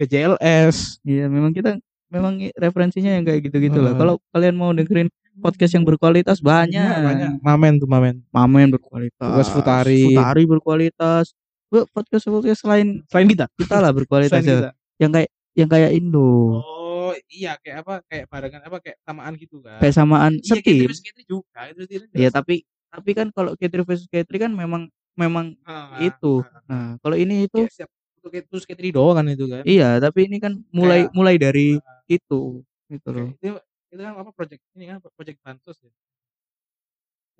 Ke 0.00 0.04
JLS. 0.08 1.00
Iya, 1.04 1.28
memang 1.28 1.52
kita 1.52 1.76
memang 2.12 2.40
referensinya 2.56 3.16
yang 3.16 3.24
kayak 3.24 3.48
gitu-gitu 3.48 3.80
lah. 3.80 3.96
Heeh. 3.96 4.00
Kalau 4.00 4.14
kalian 4.32 4.56
mau 4.56 4.72
dengerin 4.72 5.08
podcast 5.40 5.72
yang 5.76 5.84
berkualitas 5.84 6.40
banyak. 6.44 7.00
banyak. 7.04 7.40
Mamen 7.40 7.80
tuh 7.80 7.88
Mamen. 7.88 8.20
Mamen 8.32 8.72
berkualitas. 8.72 9.16
Podcast 9.20 9.52
Futari. 9.52 10.12
Futari 10.12 10.42
berkualitas. 10.44 11.32
Bu, 11.72 11.88
podcast 11.88 12.28
podcast 12.28 12.60
selain 12.60 13.00
Selain 13.08 13.24
kita. 13.26 13.48
kita 13.56 13.80
lah 13.80 13.88
berkualitas 13.90 14.38
ya. 14.38 14.60
kita. 14.60 14.70
Yang 15.00 15.10
kayak 15.10 15.30
yang 15.52 15.68
kayak 15.68 15.90
Indo. 15.92 16.60
Oh, 16.60 17.12
iya 17.26 17.56
kayak 17.56 17.80
apa? 17.80 17.94
Kayak 18.04 18.26
barengan 18.28 18.60
apa 18.60 18.76
kayak 18.78 18.98
samaan 19.00 19.32
gitu 19.34 19.56
kan. 19.58 19.80
Kayak 19.80 19.94
samaan 19.96 20.32
Iya, 20.36 20.52
setim. 20.52 20.76
K3 20.76 20.84
versus 20.84 21.02
K3 21.02 21.20
juga. 21.24 21.60
Ya 21.64 21.72
jelas. 22.20 22.30
tapi 22.30 22.54
tapi 22.86 23.10
kan 23.10 23.26
kalau 23.32 23.56
K3 23.56 23.74
versus 23.82 24.04
K3 24.06 24.28
kan 24.38 24.52
memang 24.52 24.82
memang 25.14 25.56
Ah, 25.64 25.96
itu. 25.98 26.44
ah, 26.44 26.52
ah. 26.52 26.62
Nah, 26.68 26.88
kalau 27.00 27.16
ini 27.16 27.48
itu 27.48 27.56
Kayak 27.58 27.72
siap 27.72 27.88
untuk 28.20 28.30
K3 28.30 28.44
terus 28.46 28.64
K3 28.68 28.80
doang 28.92 29.16
kan 29.16 29.26
itu 29.28 29.44
kan. 29.48 29.62
iya, 29.64 29.96
tapi 29.96 30.28
ini 30.28 30.36
kan 30.38 30.52
mulai 30.70 31.08
Kayak- 31.08 31.12
mulai 31.16 31.34
dari 31.36 31.68
Ah, 31.80 32.04
itu 32.06 32.60
gitu 32.86 33.08
loh. 33.08 33.28
Kayak 33.32 33.40
itu 33.40 33.48
itu 33.88 34.02
kan 34.02 34.12
apa 34.14 34.30
project 34.30 34.60
ini 34.74 34.84
kan 34.86 34.96
project 35.00 35.40
bansos 35.40 35.76
ya. 35.80 35.88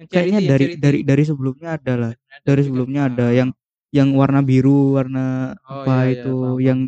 Yang 0.01 0.09
Kayaknya 0.09 0.33
yang 0.35 0.49
dari 0.49 0.67
dari 0.75 0.99
dari 1.05 1.23
sebelumnya 1.23 1.77
ada 1.77 1.95
lah. 1.95 2.13
Dari 2.43 2.63
sebelumnya 2.65 3.13
ada 3.13 3.29
yang 3.29 3.53
yang 3.93 4.09
warna 4.17 4.41
biru, 4.41 4.97
warna 4.97 5.53
Oh, 5.63 5.85
apa 5.85 6.09
iya, 6.09 6.09
iya, 6.09 6.13
itu, 6.19 6.33
paham, 6.35 6.57
yang 6.59 6.79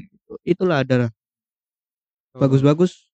itulah 0.42 0.76
ada 0.80 1.12
paham. 2.32 2.40
Bagus-bagus 2.40 3.06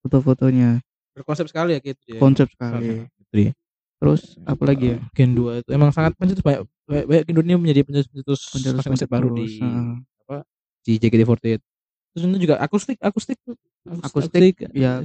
foto-fotonya, 0.00 0.78
berkonsep 1.16 1.48
sekali 1.48 1.76
ya 1.76 1.80
gitu 1.80 2.04
ya. 2.06 2.20
konsep 2.20 2.46
sekali. 2.52 3.04
Tri. 3.32 3.52
Terus 4.00 4.36
apa 4.42 4.62
lagi 4.64 4.96
ya? 4.96 4.98
Gen 5.12 5.36
2 5.36 5.60
itu 5.60 5.68
emang 5.72 5.92
sangat 5.92 6.16
pencetus 6.16 6.40
banyak 6.40 6.64
banyak, 6.88 7.04
banyak 7.04 7.22
Gen 7.28 7.34
2 7.36 7.44
ini 7.44 7.54
menjadi 7.58 7.80
pencetus 7.84 8.40
Pencetus- 8.48 8.86
konsep 8.86 9.08
baru 9.08 9.28
di 9.34 9.46
ah. 9.60 10.40
di 10.80 10.96
JKT48. 10.96 11.60
Terus 12.10 12.22
itu 12.24 12.38
juga 12.40 12.56
akustik 12.58 12.96
akustik 12.98 13.36
Akustik, 13.80 14.60
ya 14.72 15.00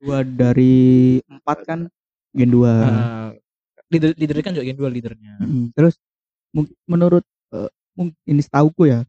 dua 0.00 0.22
dari 0.22 1.18
empat 1.26 1.58
kan 1.66 1.80
Gen 2.32 2.50
2 2.50 2.70
Eh, 2.70 3.30
leader 3.90 4.10
leader 4.14 4.36
kan 4.40 4.54
juga 4.54 4.64
Gen 4.66 4.78
2 4.78 4.90
leadernya. 4.90 5.34
Mm, 5.38 5.70
terus 5.74 5.94
menurut 6.86 7.22
eh, 7.54 7.58
mung- 7.62 7.79
ini 7.98 8.40
setauku 8.42 8.86
ya 8.86 9.02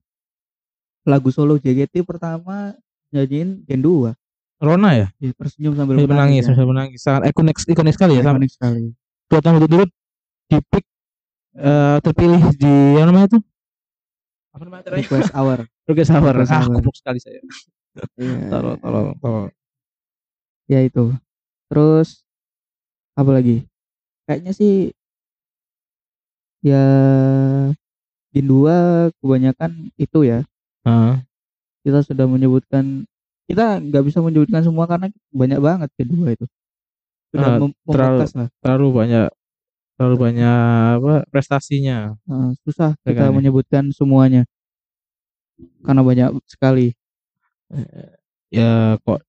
lagu 1.01 1.29
solo 1.33 1.57
JKT 1.57 2.05
pertama 2.05 2.77
nyanyiin 3.09 3.65
Gen 3.65 3.81
2 3.81 4.13
Rona 4.61 4.93
ya? 4.93 5.07
ya, 5.17 5.33
tersenyum 5.33 5.73
sambil 5.73 5.97
Sambil 5.97 6.13
menangis, 6.13 6.45
ya. 6.45 6.53
sambil 6.53 6.67
menangis. 6.69 6.99
Sangat 7.01 7.33
ikonik 7.33 7.57
ikonik 7.65 7.97
sekali 7.97 8.13
ya. 8.13 8.21
Ikonik 8.21 8.51
sekali 8.53 8.93
dua 9.25 9.39
tahun 9.41 9.55
berturut-turut 9.57 9.89
di 10.53 10.57
pick 10.69 10.85
eh, 11.57 11.97
terpilih 12.05 12.41
di 12.53 12.73
yang 12.93 13.09
namanya 13.09 13.39
tuh 13.39 13.41
apa 14.53 14.61
namanya 14.61 14.83
terakhir? 14.85 15.01
request 15.09 15.31
hour 15.33 15.57
Request 15.89 16.11
Hour. 16.13 16.33
Request 16.37 16.53
Ah, 16.53 16.61
Hour. 16.61 16.73
goblok 16.77 16.95
sekali 16.95 17.19
saya. 17.19 17.41
Iya. 18.21 18.37
Tolong, 18.53 18.77
tolong, 18.79 19.07
tolong. 19.17 19.49
ya 20.69 20.79
itu 20.85 21.11
terus 21.67 22.21
apa 23.17 23.31
lagi 23.33 23.65
kayaknya 24.23 24.53
sih 24.53 24.93
ya 26.61 26.79
Gen 28.31 28.45
2 28.47 28.75
kebanyakan 29.19 29.91
itu 29.99 30.19
ya 30.23 30.47
Ah, 30.81 31.21
kita 31.85 32.01
sudah 32.01 32.25
menyebutkan 32.25 33.05
kita 33.45 33.77
nggak 33.83 34.03
bisa 34.07 34.23
menyebutkan 34.23 34.63
semua 34.63 34.87
karena 34.87 35.11
banyak 35.35 35.59
banget 35.59 35.89
2 36.07 36.33
itu 36.33 36.45
sudah 37.31 37.47
Ah, 37.47 37.59
mem- 37.59 37.77
terlalu- 37.87 38.19
lah 38.27 38.47
terlalu 38.63 38.87
banyak 38.91 39.25
terlalu 39.99 40.15
banyak 40.17 40.57
apa 40.97 41.13
prestasinya. 41.29 42.17
Eh, 42.25 42.49
susah 42.65 42.97
kita 43.05 43.29
Makanya. 43.29 43.35
menyebutkan 43.37 43.83
semuanya 43.93 44.43
karena 45.85 46.01
banyak 46.01 46.29
sekali 46.49 46.95
Ya 48.51 48.99
kok 49.07 49.23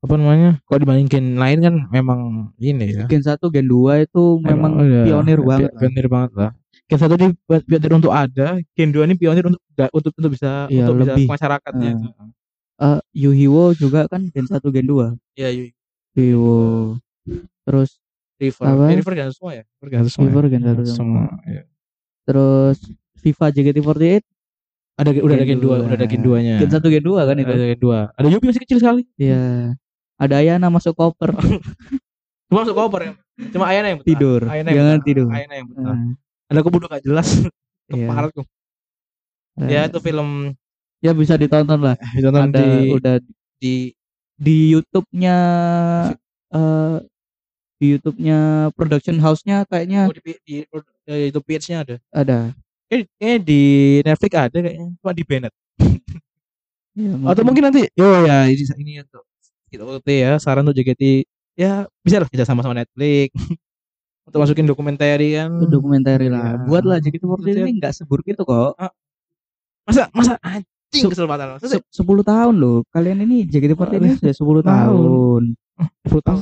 apa 0.00 0.14
namanya? 0.16 0.62
Kok 0.64 0.78
dibandingin 0.80 1.34
lain 1.36 1.58
kan 1.60 1.74
memang 1.90 2.20
ini 2.56 2.94
ya. 2.94 3.04
Gen 3.10 3.20
1 3.26 3.50
Gen 3.50 3.66
2 3.66 4.00
itu 4.04 4.38
memang 4.38 4.80
iya, 4.86 5.02
pionir 5.04 5.40
pi- 5.40 5.48
banget 5.48 5.70
lah. 5.74 5.80
Pionir 5.82 6.06
banget 6.08 6.32
lah. 6.38 6.50
Gen 6.90 6.98
satu 6.98 7.14
ini 7.14 7.26
pi- 7.38 7.64
pionir 7.64 7.92
untuk 7.94 8.10
ada, 8.10 8.58
Gen 8.68 8.90
2 8.90 9.06
ini 9.06 9.14
pionir 9.14 9.46
untuk 9.46 9.62
untuk 9.90 10.12
untuk 10.12 10.30
bisa 10.30 10.66
Iya, 10.66 10.84
untuk 10.84 10.96
bisa 11.00 11.14
lebih. 11.14 11.24
ke 11.24 11.30
masyarakatnya. 11.30 11.90
Eh, 12.76 13.00
Yuhiwo 13.16 13.72
juga 13.72 14.04
kan 14.04 14.26
Gen 14.26 14.44
1 14.44 14.68
Gen 14.68 14.84
2 14.84 15.14
Iya. 15.34 15.70
Yuhiwo 16.12 16.98
terus 17.62 18.02
River. 18.36 18.64
Apa? 18.66 18.82
Eh, 18.88 18.96
River 18.96 19.14
ganti 19.14 19.32
semua 19.32 19.52
ya? 19.52 19.62
River 19.76 19.88
ganti 19.92 20.10
semua. 20.10 20.24
River 20.26 20.42
ya? 20.42 20.50
Gen 20.50 20.62
1 20.64 20.82
semua. 20.84 21.22
iya. 21.44 21.62
terus 22.22 22.78
FIFA 23.16 23.46
JKT48 23.50 24.22
Ada 24.96 25.10
udah 25.14 25.32
ada 25.32 25.44
Gen 25.44 25.56
Gen 25.56 25.60
2, 25.60 25.76
udah 25.80 25.94
ada 25.94 26.06
Gen 26.06 26.20
2-nya. 26.20 26.56
Gen 26.58 26.70
1 26.70 26.84
Gen 26.84 27.00
2 27.02 27.20
kan 27.22 27.36
itu 27.36 27.48
Ada 27.48 27.66
Gen 27.66 27.80
2. 27.80 28.00
Ada 28.12 28.26
Yupi 28.28 28.44
masih 28.46 28.60
kecil 28.60 28.78
sekali. 28.78 29.02
Iya 29.14 29.74
ada 30.16 30.34
Ayana 30.36 30.68
masuk 30.68 30.92
koper 30.92 31.32
Cuma 31.32 32.60
masuk 32.60 32.74
koper 32.74 33.00
ya. 33.00 33.12
Cuma 33.48 33.64
Ayana 33.66 33.88
yang 33.88 33.98
betah. 33.98 34.08
Tidur. 34.10 34.40
Ayana 34.44 34.68
yang 34.68 34.76
Jangan 34.76 34.92
betah. 34.92 35.06
tidur. 35.06 35.28
Ayana 35.30 35.54
yang 35.54 35.66
betah. 35.66 35.94
Eh, 35.94 36.12
Ada 36.50 36.58
aku 36.60 36.68
udah 36.74 36.90
gak 36.98 37.04
jelas. 37.06 37.28
Iya. 37.90 38.06
Keparatku. 38.06 38.42
eh, 39.66 39.66
Ya 39.66 39.80
itu 39.90 39.98
film 39.98 40.54
ya 41.02 41.10
bisa 41.10 41.34
ditonton 41.34 41.82
lah 41.82 41.98
ditonton 42.14 42.54
ada 42.54 42.62
di 42.62 42.70
udah 42.94 43.14
di 43.58 43.74
di 44.38 44.56
YouTube-nya 44.70 45.36
eh 46.54 46.96
di 47.80 47.86
YouTube-nya 47.96 48.70
production 48.76 49.16
house-nya 49.18 49.66
kayaknya 49.66 50.06
oh, 50.06 50.14
di, 50.14 50.20
di, 50.44 50.54
di 50.68 51.14
itu 51.32 51.40
page-nya 51.42 51.82
ada. 51.82 51.96
ada 52.14 52.38
Eh, 52.90 53.06
eh 53.22 53.38
di 53.42 53.62
Netflix 54.06 54.32
ada 54.34 54.58
kayaknya. 54.62 54.86
Cuma 55.02 55.12
di 55.14 55.24
Bennett. 55.26 55.54
Ya, 56.98 57.14
Atau 57.22 57.46
mungkin 57.46 57.70
nanti 57.70 57.86
oh 58.02 58.26
ya 58.26 58.50
ini 58.50 58.66
ini 58.82 58.92
untuk 58.98 59.22
kita 59.70 59.86
OT 59.86 60.08
ya 60.10 60.32
saran 60.42 60.66
untuk 60.66 60.74
JKT 60.74 61.22
ya 61.54 61.86
bisa 62.02 62.18
lah 62.18 62.26
kerja 62.26 62.42
sama 62.42 62.66
sama 62.66 62.74
Netflix 62.74 63.30
untuk 64.30 64.40
masukin 64.40 64.64
dokumenter 64.64 65.18
kan 65.18 65.50
dokumenter 65.66 66.18
lah. 66.24 66.54
Iya. 66.54 66.64
buatlah. 66.64 66.96
JKT48 66.98 67.46
ini 67.58 67.72
nggak 67.76 67.92
seburuk 67.92 68.24
itu 68.24 68.40
kok. 68.40 68.78
Masa 69.82 70.06
masa 70.14 70.38
anjing 70.40 71.02
Se- 71.02 71.10
kesel 71.10 71.26
banget 71.26 71.58
Se- 71.60 71.82
10 71.92 72.22
tahun 72.22 72.54
loh. 72.56 72.86
Kalian 72.88 73.26
ini 73.26 73.44
JKT48 73.44 73.98
ini 73.98 74.08
sudah 74.16 74.32
10 74.32 74.62
Tahun. 74.62 74.64
tahun. 74.64 75.42
10 76.06 76.22
tahun 76.22 76.38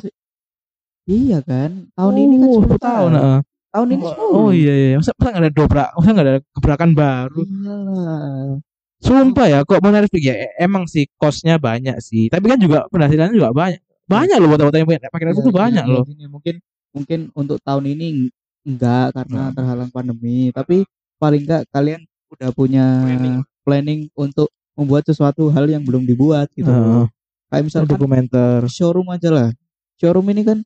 iya 1.09 1.39
kan? 1.41 1.89
Tahun 1.97 2.15
ini 2.15 2.35
kan 2.37 2.49
10 2.69 2.77
tahun 2.79 3.11
heeh. 3.17 3.39
tahun 3.69 3.89
ini 3.93 4.03
oh, 4.05 4.33
oh 4.45 4.51
iya 4.51 4.75
iya 4.75 4.97
masa 4.97 5.13
masa 5.15 5.29
nggak 5.31 5.45
ada 5.45 5.53
dobrak 5.53 5.89
masa 5.95 6.09
nggak 6.13 6.27
ada 6.27 6.37
gebrakan 6.53 6.91
baru? 6.93 7.41
Iyalah. 7.45 8.61
sumpah 8.99 9.47
ya 9.47 9.59
kok 9.63 9.79
Netflix 9.79 10.21
ya 10.21 10.35
emang 10.59 10.85
sih 10.85 11.07
costnya 11.17 11.57
banyak 11.57 11.97
sih. 12.03 12.27
Tapi 12.29 12.45
kan 12.45 12.59
juga 12.59 12.85
penghasilannya 12.91 13.33
juga 13.33 13.55
banyak. 13.55 13.81
Banyak 14.05 14.37
loh 14.37 14.49
buat 14.51 14.61
yang 14.75 14.89
pakai 15.13 15.25
Netflix 15.29 15.45
Ya, 15.45 15.49
tuh 15.49 15.55
banyak 15.55 15.85
ya, 15.85 15.93
loh. 15.93 16.05
gini, 16.05 16.25
mungkin 16.27 16.55
mungkin 16.91 17.29
untuk 17.33 17.59
tahun 17.61 17.85
ini 17.89 18.05
eng- 18.09 18.33
enggak 18.67 19.15
karena 19.15 19.43
Hmm. 19.49 19.55
terhalang 19.55 19.91
pandemi 19.91 20.51
tapi 20.51 20.85
paling 21.17 21.43
enggak 21.45 21.63
kalian 21.71 22.01
udah 22.29 22.51
punya 22.53 22.85
Planning. 23.09 23.37
planning, 23.65 24.01
untuk 24.13 24.49
membuat 24.77 25.05
sesuatu 25.05 25.49
hal 25.49 25.67
yang 25.67 25.83
belum 25.83 26.05
dibuat 26.05 26.49
gitu. 26.53 26.69
Heeh. 26.69 27.05
kayak 27.49 27.65
misalkan 27.65 27.97
dokumenter. 27.97 28.61
showroom 28.69 29.09
aja 29.09 29.33
lah. 29.33 29.49
Showroom 29.97 30.29
ini 30.29 30.45
kan 30.45 30.59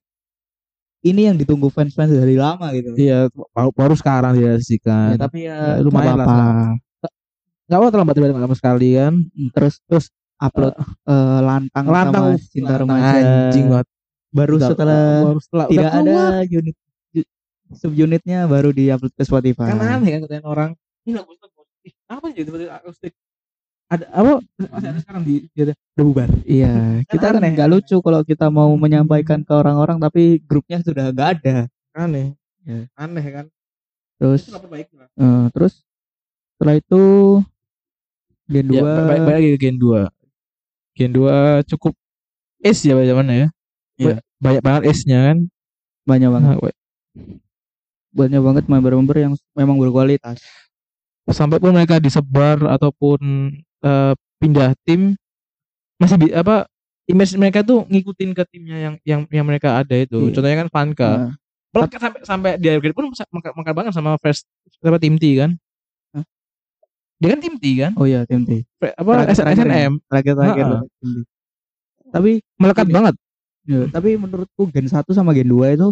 ini 1.03 1.27
yang 1.27 1.35
ditunggu 1.35 1.67
fans-fans 1.67 2.11
dari 2.11 2.35
lama 2.35 2.71
gitu. 2.75 2.95
Iya 2.95 3.31
baru, 3.55 3.71
baru 3.75 3.95
sekarang 3.95 4.35
Ya, 4.35 4.55
direalisasikan 4.55 5.15
tapi 5.15 5.47
ya, 5.47 5.79
Ya, 5.79 5.83
lumayan 5.83 6.15
lumayan 6.15 6.17
lah, 6.19 6.27
apa 6.27 6.43
nggak 7.71 7.79
apa 7.79 7.87
terlambat 7.89 8.15
terlambat 8.19 8.43
lama 8.43 8.57
sekali 8.59 8.89
kan. 8.95 9.15
Terus 9.55 9.75
Terus, 9.87 10.07
upload 10.39 10.75
eh, 11.07 11.41
lantang, 11.41 11.85
lantang 11.87 12.25
sama 12.35 12.51
cinta 12.51 12.75
remaja. 12.75 13.11
Anjing 13.23 13.67
banget 13.71 13.87
baru 14.33 14.57
Udah- 14.57 14.69
setelah 14.73 15.05
baru 15.29 15.41
setelah 15.41 15.67
tidak 15.69 15.83
udah 15.85 15.93
keluar. 16.03 16.33
ada 16.43 16.51
unit 16.51 16.77
subunitnya 17.73 18.39
baru 18.49 18.69
diupload 18.73 19.13
ke 19.17 19.23
Spotify. 19.25 19.69
Kan 19.73 19.81
aneh 19.81 20.11
kan 20.17 20.21
katanya 20.27 20.45
orang. 20.49 20.71
Ini 21.05 21.17
lagu 21.17 21.33
itu 21.33 21.47
Ih, 21.83 21.95
apa 22.07 22.31
sih 22.31 22.47
tiba-tiba 22.47 22.79
akustik? 22.79 23.11
Ada 23.91 24.07
apa? 24.15 24.39
Masih 24.71 24.89
ada 24.95 24.99
sekarang 25.03 25.23
di 25.27 25.51
di 25.51 25.61
udah 25.67 25.77
bubar. 25.99 26.31
Iya, 26.47 26.73
kita 27.11 27.27
kan 27.35 27.43
aneh. 27.43 27.51
nggak 27.59 27.69
lucu 27.69 27.97
kalau 27.99 28.23
kita 28.23 28.47
mau 28.55 28.71
menyampaikan 28.79 29.43
ke 29.43 29.51
orang-orang 29.51 29.99
tapi 29.99 30.39
grupnya 30.47 30.79
sudah 30.79 31.11
nggak 31.11 31.29
ada. 31.43 31.57
aneh. 31.93 32.39
Ya. 32.63 32.87
aneh 32.95 33.27
kan? 33.35 33.47
Terus, 34.23 34.47
baik 34.71 34.87
lah. 34.95 35.11
eh, 35.19 35.45
terus 35.51 35.83
setelah 36.55 36.79
itu 36.79 37.03
Gen 38.47 38.67
2 38.71 38.79
ya, 38.79 38.83
baik, 39.03 39.21
baik 39.27 39.35
lagi 39.35 39.51
Gen 39.59 39.77
2 39.83 40.01
Gen 40.95 41.11
2 41.11 41.67
cukup 41.67 41.99
S 42.63 42.87
ya 42.87 42.95
zamannya 42.95 43.35
ya 43.35 43.49
Ba- 43.99 44.23
banyak 44.39 44.63
banget 44.63 44.83
S-nya 44.93 45.19
kan 45.25 45.39
banyak 46.03 46.29
banget, 46.29 46.49
Nah, 46.51 46.73
banyak 48.13 48.41
banget 48.43 48.65
member-member 48.67 49.17
yang 49.17 49.33
memang 49.53 49.77
berkualitas. 49.77 50.43
sampai 51.25 51.57
pun 51.57 51.71
mereka 51.71 51.97
disebar 51.97 52.59
ataupun 52.67 53.21
eh, 53.79 54.13
pindah 54.37 54.75
tim 54.83 55.15
masih 55.97 56.19
bi- 56.19 56.35
apa 56.35 56.67
image 57.05 57.35
mereka 57.37 57.63
tuh 57.63 57.87
ngikutin 57.87 58.31
ke 58.33 58.43
timnya 58.49 58.77
yang 58.77 58.95
yang 59.03 59.21
yang 59.31 59.47
mereka 59.47 59.79
ada 59.79 59.95
itu 59.95 60.19
Iya. 60.19 60.33
contohnya 60.35 60.59
kan 60.59 60.69
Vanka 60.69 61.13
Nah, 61.73 61.87
sampai 61.89 62.21
sampai 62.23 62.51
di 62.59 62.69
upgrade 62.69 62.93
pun 62.93 63.07
makan 63.07 63.53
makan 63.55 63.73
banget 63.73 63.93
sama 63.93 64.19
first 64.19 64.51
apa 64.83 64.99
tim 64.99 65.15
T 65.15 65.39
kan 65.39 65.55
Hah? 66.11 66.27
dia 67.17 67.29
kan 67.31 67.41
tim 67.41 67.55
T 67.55 67.65
kan 67.79 67.95
oh 67.95 68.05
iya 68.05 68.27
TMT. 68.27 68.67
Fe- 68.77 68.93
apa 68.93 69.11
Terakhir- 69.23 69.39
terakhir 69.39 69.63
SNM 69.63 69.93
Terakhir-terakhir 70.05 70.65
Ha-ha. 70.67 70.81
TMT. 70.99 71.17
Tapi 72.11 72.31
melekat 72.59 72.87
banget 72.89 73.15
ya, 73.67 73.87
tapi 73.89 74.15
menurutku 74.17 74.67
Gen 74.69 74.87
1 74.87 75.07
sama 75.11 75.31
Gen 75.33 75.49
2 75.49 75.77
itu 75.77 75.89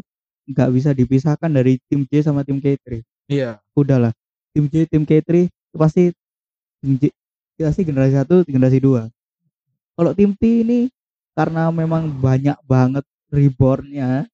nggak 0.50 0.70
bisa 0.74 0.90
dipisahkan 0.90 1.50
dari 1.50 1.78
tim 1.86 2.02
J 2.04 2.26
sama 2.26 2.42
tim 2.42 2.58
K3. 2.58 3.00
iya 3.30 3.62
Udahlah. 3.72 4.10
Tim 4.50 4.66
J, 4.66 4.86
tim 4.90 5.06
K3 5.06 5.46
itu 5.46 5.76
pasti 5.78 6.10
tim 6.82 6.98
J, 6.98 7.14
pasti 7.60 7.82
generasi 7.86 8.14
1, 8.18 8.42
generasi 8.44 8.78
2. 8.82 9.06
Kalau 9.94 10.12
tim 10.12 10.34
T 10.34 10.42
ini 10.66 10.90
karena 11.30 11.70
memang 11.70 12.10
banyak 12.10 12.58
banget 12.66 13.06
rebornnya 13.30 14.26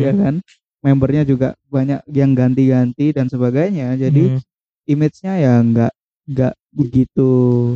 ya 0.00 0.10
kan 0.16 0.40
membernya 0.80 1.22
juga 1.28 1.52
banyak 1.68 2.00
yang 2.08 2.32
ganti-ganti 2.32 3.12
dan 3.12 3.28
sebagainya 3.28 3.92
jadi 4.00 4.32
Hmm. 4.32 4.40
image-nya 4.88 5.34
ya 5.36 5.54
nggak 5.60 5.92
nggak 6.24 6.54
begitu 6.72 7.30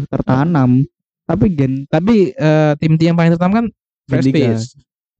tertanam 0.08 0.80
tapi 1.28 1.52
gen 1.52 1.84
tapi 1.86 2.32
eh, 2.32 2.72
tim 2.80 2.96
T 2.96 3.04
yang 3.04 3.18
paling 3.18 3.36
terutama 3.36 3.60
kan 3.60 3.66
Fresh 4.08 4.32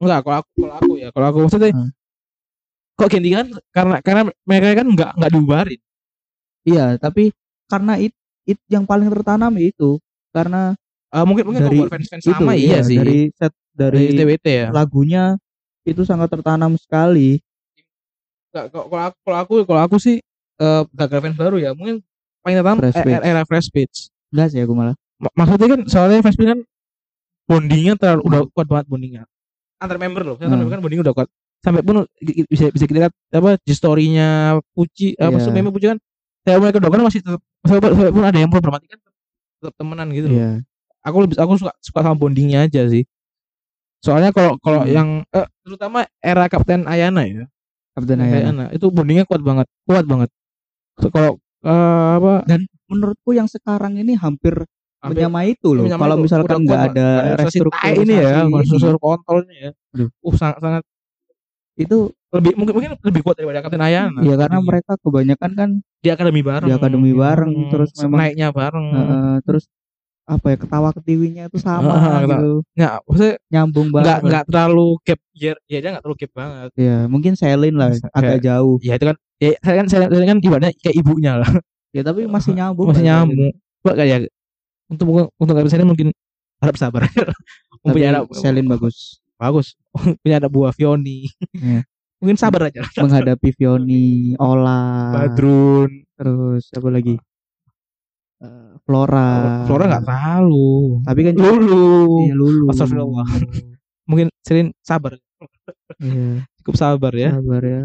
enggak 0.02 0.20
kalau 0.26 0.36
aku 0.42 0.50
kalau 0.58 0.74
aku 0.76 0.92
ya. 0.98 1.08
Kalau 1.14 1.26
aku 1.30 1.38
maksudnya 1.46 1.70
Hmm. 1.72 1.90
kok 2.98 3.08
Gen 3.08 3.22
3 3.24 3.36
kan? 3.40 3.48
Karena 3.72 3.96
karena 4.04 4.22
mereka 4.44 4.68
kan 4.82 4.86
nggak 4.90 5.10
nggak 5.16 5.30
dibubarin. 5.32 5.80
Iya 6.62 6.84
tapi 6.98 7.32
karena 7.70 7.92
it, 7.98 8.12
it 8.46 8.58
yang 8.68 8.84
paling 8.84 9.08
tertanam 9.10 9.54
itu 9.58 9.98
karena 10.34 10.74
Eh, 11.12 11.24
mungkin 11.28 11.44
mungkin 11.44 11.60
Dari 11.68 11.76
buat 11.76 11.92
fans-fans 11.92 12.24
itu 12.24 12.32
sama 12.32 12.56
iya, 12.56 12.80
sih. 12.80 12.96
dari 12.96 13.28
set 13.36 13.52
dari 13.76 14.16
dari 14.16 14.16
TWT 14.16 14.46
ya. 14.48 14.68
lagunya 14.72 15.36
itu 15.84 16.08
sangat 16.08 16.32
tertanam 16.32 16.72
sekali. 16.80 17.36
Nggak, 18.48 18.64
kalau 18.72 19.02
aku 19.12 19.16
kalau 19.20 19.38
aku 19.44 19.54
kalau 19.68 19.80
aku 19.84 19.96
sih 20.00 20.24
eh 20.56 20.82
gagal 20.96 21.20
fans 21.20 21.36
baru 21.36 21.60
ya. 21.60 21.76
Mungkin 21.76 22.00
paling 22.40 22.56
terutama 22.64 22.80
Fresh 22.80 22.96
Page. 23.04 23.22
era 23.28 23.42
fresh 23.44 23.68
pitch 23.68 23.96
enggak 24.32 24.48
sih 24.56 24.60
aku 24.64 24.72
malah. 24.72 24.96
Maksudnya 25.36 25.68
kan 25.68 25.80
soalnya 25.84 26.24
fresh 26.24 26.38
pitch 26.40 26.48
kan 26.48 26.60
bondingnya 27.44 27.94
terlalu 28.00 28.22
udah 28.32 28.40
kuat 28.56 28.66
banget 28.72 28.86
bondingnya 28.88 29.22
antar 29.82 29.98
member 29.98 30.22
loh. 30.22 30.36
Antar 30.38 30.54
Hmm. 30.54 30.62
member 30.62 30.72
kan 30.78 30.80
bonding 30.80 31.00
udah 31.02 31.14
kuat. 31.14 31.28
Sampai 31.62 31.82
pun 31.86 32.06
bisa 32.50 32.70
bisa 32.74 32.84
kita 32.86 32.98
lihat 33.06 33.14
apa 33.34 33.58
di 33.62 33.74
story-nya 33.74 34.58
Puji 34.74 35.14
apa 35.18 35.38
yeah. 35.38 35.54
member 35.54 35.70
Puji 35.74 35.86
kan 35.94 35.98
saya 36.42 36.58
mereka 36.58 36.82
udah 36.82 36.90
kan 36.90 37.00
masih 37.06 37.20
tetap 37.22 37.42
sampai, 37.62 37.90
sampai 37.94 38.10
pun 38.10 38.24
ada 38.26 38.38
yang 38.38 38.50
problematik 38.50 38.88
kan 38.90 38.98
tetap 39.62 39.74
temenan 39.78 40.08
gitu 40.10 40.26
loh. 40.26 40.38
Iya. 40.38 40.50
Aku 41.06 41.16
lebih 41.26 41.36
aku 41.38 41.52
suka 41.58 41.72
suka 41.82 41.98
sama 42.02 42.16
bondingnya 42.18 42.66
aja 42.66 42.86
sih. 42.90 43.06
Soalnya 44.02 44.34
kalau 44.34 44.58
kalau 44.58 44.82
Hmm. 44.82 44.90
yang 44.90 45.08
eh, 45.30 45.46
terutama 45.62 46.06
era 46.18 46.50
Kapten 46.50 46.86
Ayana 46.90 47.22
ya. 47.26 47.46
Kapten 47.94 48.18
Ayana. 48.18 48.38
Ayana 48.38 48.64
itu 48.74 48.86
bondingnya 48.90 49.26
kuat 49.26 49.42
banget, 49.42 49.66
kuat 49.86 50.02
banget. 50.06 50.30
So, 50.98 51.10
kalau 51.14 51.38
eh, 51.62 52.08
apa 52.18 52.46
Menurutku 52.92 53.32
yang 53.32 53.48
sekarang 53.48 53.96
ini 53.96 54.12
hampir 54.20 54.68
menyamai 55.10 55.46
itu 55.50 55.68
loh. 55.72 55.82
menyamai 55.82 56.04
Kalau 56.04 56.16
misalkan 56.18 56.58
nggak 56.62 56.82
ada 56.88 57.06
tai 57.10 57.26
ini 57.26 57.26
ya, 57.26 57.36
restrukturisasi 57.42 58.02
ini, 58.06 58.62
struktur 58.62 58.96
kontrolnya 58.98 59.56
ya. 59.58 59.70
Aduh. 59.92 60.08
Uh 60.22 60.34
sangat 60.34 60.58
sangat 60.60 60.82
itu 61.74 61.98
lebih 62.30 62.52
mungkin 62.54 62.72
mungkin 62.76 62.90
lebih 63.00 63.20
kuat 63.24 63.36
daripada 63.36 63.64
Kapten 63.64 63.80
Ayana. 63.80 64.20
ya 64.20 64.36
karena 64.36 64.58
mereka 64.60 64.92
kebanyakan 65.00 65.50
kan 65.52 65.70
di 65.98 66.08
akademi 66.08 66.40
bareng. 66.40 66.68
Di 66.68 66.74
akademi 66.74 67.10
bareng, 67.12 67.52
terus 67.68 67.90
memang- 67.98 68.20
naiknya 68.20 68.48
bareng. 68.52 68.86
eh, 68.92 69.36
terus 69.42 69.64
apa 70.22 70.54
ya 70.54 70.56
ketawa 70.56 70.88
ketiwinya 70.94 71.50
itu 71.50 71.58
sama 71.58 71.98
ketawa. 71.98 72.20
gitu 72.30 72.52
Nggak, 72.78 72.94
maksudnya 73.04 73.34
nyambung 73.50 73.88
banget 73.90 74.06
nggak 74.06 74.20
nggak 74.22 74.44
terlalu 74.46 74.86
gap 75.02 75.20
ya, 75.34 75.52
ya 75.66 75.78
dia 75.82 75.90
nggak 75.90 76.02
terlalu 76.06 76.18
gap 76.22 76.32
banget. 76.32 76.68
ya 76.78 76.96
mungkin 77.10 77.32
Selin 77.34 77.74
lah 77.74 77.90
Kayak- 77.90 78.14
agak 78.14 78.38
jauh 78.40 78.76
Ya 78.78 78.92
itu 78.94 79.04
kan 79.10 79.16
ya 79.42 79.48
saya 79.58 79.74
kan 79.82 79.86
saya, 79.90 80.04
saya 80.06 80.26
kan 80.30 80.38
ibaratnya 80.38 80.72
kayak 80.78 80.96
ibunya 80.96 81.32
lah. 81.42 81.50
ya 81.90 82.00
tapi 82.00 82.24
masih 82.24 82.52
nyambung 82.54 82.86
Masih 82.88 83.02
lah, 83.02 83.08
nyambung. 83.26 83.50
Coba 83.82 83.92
kayak 83.98 84.30
untuk 84.92 85.06
untuk 85.32 85.52
Kapten 85.56 85.72
Selin 85.72 85.88
mungkin 85.88 86.08
harap 86.60 86.76
sabar. 86.76 87.02
punya 87.82 88.12
anak 88.12 88.28
Selin 88.36 88.68
bagus 88.68 89.18
bagus. 89.34 89.74
punya 90.22 90.38
anak 90.38 90.52
buah 90.52 90.70
Vioni. 90.70 91.26
Iya. 91.52 91.82
mungkin 92.22 92.36
sabar 92.38 92.70
aja. 92.70 92.84
menghadapi 93.02 93.50
Vioni 93.56 94.36
Ola 94.36 95.10
Badrun. 95.10 96.06
terus 96.14 96.70
apa 96.70 96.88
lagi 96.88 97.16
Eh, 98.42 98.74
Flora 98.82 99.62
Flora 99.70 99.86
nggak 99.86 100.02
terlalu. 100.02 100.98
tapi 101.06 101.20
kan 101.22 101.34
Lulu. 101.38 102.26
iya 102.26 102.34
Lulu 102.34 102.66
Astagfirullah. 102.74 103.26
Mungkin 104.10 104.34
Selin 104.42 104.74
sabar. 104.82 105.14
iya 106.02 106.42
Cukup 106.58 106.74
sabar 106.74 107.14
ya. 107.14 107.38
sabar 107.38 107.62
ya 107.62 107.82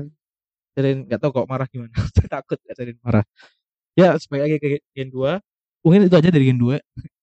Selin 0.74 1.06
nggak 1.06 1.22
tahu 1.22 1.30
kok 1.42 1.46
marah 1.46 1.70
gimana. 1.70 1.94
Saya 2.10 2.42
takut 2.42 2.58
ya 2.66 2.74
Selin 2.74 2.98
marah. 3.06 3.22
Ya 3.94 4.18
lagi 4.18 4.58
ke 4.58 4.82
Gen 4.98 5.14
2. 5.14 5.38
Mungkin 5.86 6.00
itu 6.10 6.16
aja 6.18 6.30
dari 6.34 6.46
Gen 6.50 6.60
2. 6.60 6.78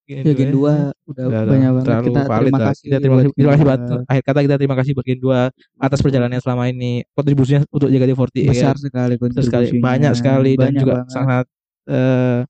ya 0.04 0.20
Gen 0.20 0.52
2 0.52 0.92
udah 1.08 1.24
Udah, 1.32 1.42
banyak 1.48 1.70
banget 1.80 1.84
terlalu 1.88 2.04
kita 2.12 2.20
valid 2.28 2.44
terima 2.44 2.60
kasih 2.68 2.84
Kita 2.84 2.98
terima 3.00 3.16
kasih, 3.16 3.30
terima 3.32 3.52
kasih 3.56 3.64
Gen 3.64 3.64
buat 3.64 3.80
2. 3.80 4.10
akhir 4.12 4.22
kata 4.28 4.38
kita 4.44 4.56
terima 4.60 4.76
kasih 4.76 4.92
buat 4.92 5.06
Gen 5.08 5.20
2 5.24 5.40
atas 5.80 5.98
perjalanannya 6.04 6.40
selama 6.44 6.64
ini. 6.68 6.92
Kontribusinya 7.16 7.60
untuk 7.72 7.88
jaga 7.88 8.04
di 8.04 8.12
40 8.12 8.52
besar 8.52 8.74
sekali 8.76 9.14
besar 9.16 9.42
sekali 9.48 9.64
kontribusinya 9.72 9.80
banyak 9.80 10.12
sekali 10.12 10.52
dan 10.54 10.70
Banyak 10.70 10.80
juga 10.80 10.94
banget. 11.00 11.08
sangat 11.08 11.44
eh 11.88 12.40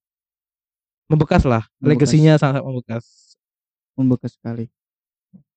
membekas 1.07 1.43
lah. 1.45 1.63
Membekas. 1.79 1.89
Legasinya 2.11 2.35
sangat 2.41 2.63
membekas. 2.65 3.05
membekas 3.95 4.33
sekali 4.35 4.67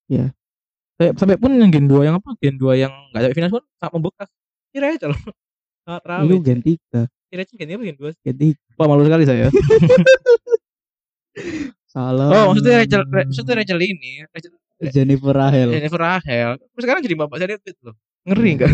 Sampai, 0.07 1.13
sampai 1.17 1.37
pun 1.41 1.49
yang 1.57 1.69
Gen 1.73 1.89
2 1.89 2.05
yang 2.05 2.15
apa? 2.21 2.29
Gen 2.37 2.57
2 2.61 2.77
yang 2.77 2.93
enggak 3.09 3.21
ada 3.25 3.29
final 3.33 3.49
pun 3.53 3.63
sangat 3.81 3.93
membekas. 3.97 4.29
Kira 4.69 4.85
aja 4.93 5.07
loh. 5.09 5.21
Sangat 5.81 6.01
itu 6.05 6.09
ramai. 6.13 6.37
Gen 6.45 6.59
3 6.61 7.01
Kira 7.33 7.41
aja 7.41 7.53
Gen 7.57 7.69
apa 7.73 7.83
Gen 7.89 7.97
2? 7.97 8.13
Gen 8.21 8.37
3 8.37 8.66
Wah 8.77 8.85
malu 8.85 9.03
sekali 9.05 9.25
saya. 9.25 9.47
salah 11.93 12.29
Oh, 12.29 12.45
maksudnya 12.53 12.85
Rachel, 12.85 13.03
maksudnya 13.09 13.53
Rachel 13.61 13.79
ini, 13.81 14.21
Rachel, 14.29 14.53
Jennifer 14.93 15.33
Rahel 15.33 15.69
Jennifer 15.73 16.01
Rahel. 16.01 16.49
Terus 16.61 16.83
sekarang 16.85 17.01
jadi 17.01 17.15
bapak 17.17 17.35
saya 17.41 17.57
loh. 17.81 17.95
Ngeri 18.27 18.51
kan? 18.59 18.73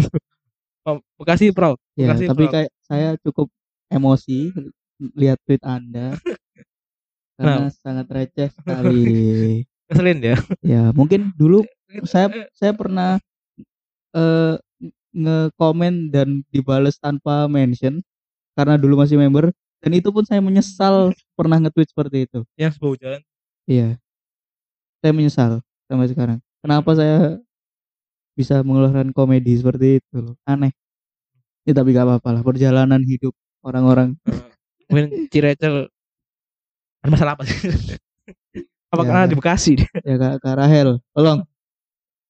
Oh, 0.83 0.99
Bekasi 1.15 1.55
proud. 1.55 1.79
ya 1.95 2.11
Bekasi 2.11 2.27
tapi 2.27 2.43
proud. 2.43 2.51
kayak 2.51 2.69
saya 2.83 3.07
cukup 3.23 3.47
emosi 3.87 4.51
lihat 5.15 5.39
tweet 5.47 5.63
anda 5.63 6.11
karena 7.39 7.71
sangat 7.71 8.07
receh 8.11 8.49
sekali 8.51 9.63
Ngeselin 9.87 10.19
ya. 10.19 10.35
ya 10.59 10.83
mungkin 10.91 11.31
dulu 11.39 11.63
saya 12.03 12.27
saya 12.51 12.75
pernah 12.75 13.15
eh 14.11 14.59
nge-komen 15.13 16.09
dan 16.09 16.41
dibales 16.49 16.97
tanpa 16.97 17.45
mention 17.45 18.01
karena 18.57 18.75
dulu 18.75 19.05
masih 19.05 19.21
member 19.21 19.53
dan 19.83 19.91
itu 19.91 20.09
pun 20.09 20.23
saya 20.23 20.39
menyesal 20.39 21.11
pernah 21.35 21.59
nge-tweet 21.59 21.91
seperti 21.91 22.17
itu 22.25 22.39
yang 22.55 22.71
sebau 22.71 22.95
jalan. 22.95 23.19
iya 23.67 23.99
saya 24.99 25.11
menyesal 25.11 25.59
sampai 25.85 26.07
sekarang 26.07 26.39
kenapa 26.63 26.95
saya 26.95 27.37
bisa 28.33 28.63
mengeluarkan 28.63 29.11
komedi 29.11 29.53
seperti 29.53 29.99
itu 29.99 30.15
loh 30.23 30.35
aneh 30.43 30.71
ya 31.63 31.75
tapi 31.75 31.91
gak 31.91 32.07
apa-apa 32.07 32.29
lah 32.33 32.41
perjalanan 32.41 33.03
hidup 33.03 33.35
orang-orang 33.61 34.15
Mungkin 34.87 35.27
Ci 35.27 35.39
Rachel 35.39 35.87
ada 37.01 37.09
masalah 37.09 37.33
apa 37.35 37.43
sih? 37.43 37.55
apa 38.87 39.01
Ya. 39.01 39.07
karena 39.09 39.25
di 39.25 39.35
Bekasi 39.35 39.71
dia? 39.79 39.89
ya 40.01 40.15
kak, 40.15 40.33
kak 40.39 40.55
Rahel 40.55 40.99
tolong 41.11 41.43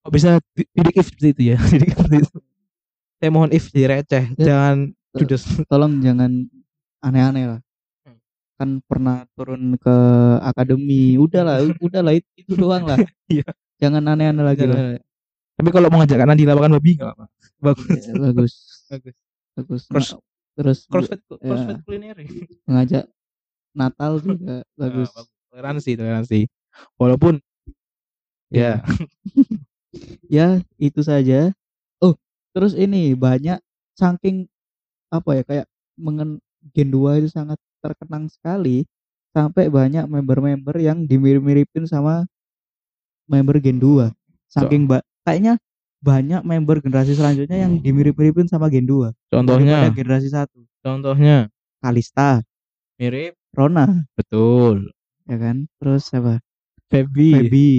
Kok 0.03 0.11
bisa 0.11 0.29
di- 0.51 0.67
didik 0.71 0.99
if 0.99 1.07
seperti 1.07 1.27
itu 1.31 1.41
ya? 1.53 1.57
Didik 1.71 1.95
seperti 1.95 2.15
itu. 2.19 2.37
Saya 3.15 3.29
mohon 3.31 3.51
if 3.51 3.71
di 3.71 3.83
receh, 3.83 4.25
Ya. 4.35 4.43
jangan 4.51 4.75
Tuh. 5.15 5.19
judes. 5.23 5.43
tolong 5.65 6.03
jangan 6.03 6.43
aneh-aneh 7.03 7.45
lah 7.51 7.61
Hmm. 8.03 8.19
kan 8.59 8.69
pernah 8.83 9.23
turun 9.31 9.79
ke 9.79 9.95
akademi 10.41 11.15
udahlah 11.15 11.63
udahlah 11.85 12.13
itu, 12.15 12.27
itu 12.35 12.53
doang 12.55 12.83
lah 12.83 12.99
Iya. 13.31 13.47
jangan 13.79 14.03
aneh-aneh 14.07 14.43
lagi 14.43 14.65
lah 14.67 14.99
Tapi 15.53 15.69
kalau 15.69 15.87
mau 15.87 16.01
ngajak 16.01 16.17
Nadila 16.25 16.57
makan 16.57 16.81
babi 16.81 16.97
enggak 16.97 17.13
apa. 17.13 17.25
Bagus. 17.61 18.01
Ya, 18.03 18.13
bagus 18.17 18.53
Bagus. 18.89 19.15
bagus 19.53 19.81
Cross- 19.85 20.13
Nah, 20.17 20.21
terus 20.57 20.79
Crossfit 20.89 21.21
Ya. 21.21 21.37
crossfit 21.45 21.77
kuliner. 21.85 22.15
mengajak 22.65 23.03
Natal 23.73 24.11
juga 24.17 24.55
bagus 24.81 25.07
Nah, 25.13 25.21
bagus. 25.21 25.29
Toleransi, 25.53 25.91
toleransi. 25.93 26.39
Walaupun 26.97 27.37
ya, 28.49 28.81
ya 30.25 30.57
itu 30.77 31.01
saja 31.01 31.53
oh 31.99 32.17
terus 32.51 32.73
ini 32.73 33.13
banyak 33.13 33.61
saking 33.93 34.49
apa 35.09 35.29
ya 35.37 35.43
kayak 35.45 35.65
mengen 35.95 36.41
Gen 36.71 36.87
2 36.87 37.19
itu 37.19 37.27
sangat 37.27 37.59
terkenang 37.79 38.27
sekali 38.27 38.87
sampai 39.29 39.67
banyak 39.67 40.05
member-member 40.05 40.77
yang 40.77 41.03
dimirip-miripin 41.03 41.83
sama 41.83 42.23
member 43.25 43.59
Gen 43.59 43.77
2 43.77 44.11
saking 44.47 44.85
ba- 44.85 45.03
kayaknya 45.23 45.57
banyak 45.99 46.43
member 46.43 46.79
generasi 46.79 47.15
selanjutnya 47.15 47.57
yang 47.57 47.79
dimirip-miripin 47.79 48.45
sama 48.45 48.67
Gen 48.67 48.83
2 48.83 49.11
contohnya, 49.27 49.87
generasi 49.89 50.27
satu. 50.27 50.63
Contohnya? 50.79 51.47
Kalista. 51.79 52.43
Mirip. 52.95 53.35
Rona. 53.51 54.03
Betul. 54.13 54.91
ya 55.23 55.39
kan? 55.39 55.63
Terus 55.79 56.03
siapa? 56.05 56.43
Feby, 56.87 57.31
Feby. 57.47 57.71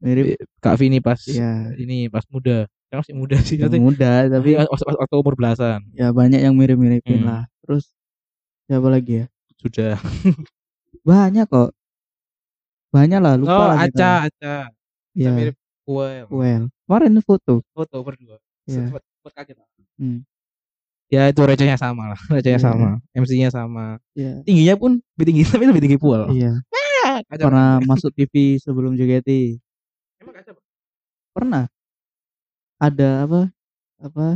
Mirip. 0.00 0.36
Kak 0.60 0.76
Vini 0.76 1.00
pas 1.00 1.20
ya 1.24 1.72
ini 1.74 2.08
pas 2.08 2.24
muda. 2.28 2.68
Kan 2.92 3.00
masih 3.00 3.16
muda 3.16 3.36
sih. 3.40 3.56
yang 3.56 3.72
Tapi 3.72 3.80
muda 3.80 4.28
tapi 4.28 4.50
waktu, 4.56 4.84
waktu 4.84 5.14
umur 5.16 5.34
belasan. 5.36 5.80
Ya 5.96 6.12
banyak 6.12 6.40
yang 6.40 6.52
mirip-miripin 6.52 7.24
Hmm. 7.24 7.28
lah 7.28 7.42
terus 7.70 7.86
siapa 8.66 8.90
lagi 8.90 9.22
ya 9.22 9.26
sudah. 9.62 9.94
banyak 11.06 11.46
kok 11.46 11.70
banyak 12.90 13.22
lah 13.22 13.38
lupa 13.38 13.54
oh, 13.54 13.66
lah. 13.70 13.86
Aca, 13.86 14.26
Aca. 14.26 14.56
ya 15.14 15.30
Mirip 15.30 15.54
Well. 15.86 16.26
well 16.26 16.66
kemarin 16.86 17.14
foto 17.20 17.62
Foto 17.70 17.96
berdua. 18.02 18.42
ya 18.66 18.90
Sempat 18.90 19.02
sempat 19.06 19.32
kaget. 19.38 19.56
Hmm. 19.94 20.26
Ya 21.06 21.26
itu 21.26 21.42
recehnya 21.42 21.74
sama 21.74 22.10
lah, 22.10 22.20
recehnya 22.34 22.58
Iya. 22.58 22.66
sama, 22.66 22.88
MC-nya 23.12 23.50
sama. 23.50 23.86
ya 24.14 24.42
Tingginya 24.42 24.74
pun 24.74 24.98
lebih 25.14 25.26
tinggi 25.30 25.42
tapi 25.50 25.64
lebih 25.66 25.82
tinggi 25.82 25.98
Puel. 25.98 26.26
iya 26.32 26.58
Kacau. 27.30 27.46
pernah 27.46 27.78
masuk 27.82 28.10
TV 28.12 28.58
sebelum 28.58 28.94
JKT 28.94 29.58
Emang 30.18 30.34
kacau. 30.34 30.52
Pak? 30.54 30.62
pernah 31.30 31.64
ada 32.78 33.10
apa 33.22 33.40
apa 33.98 34.26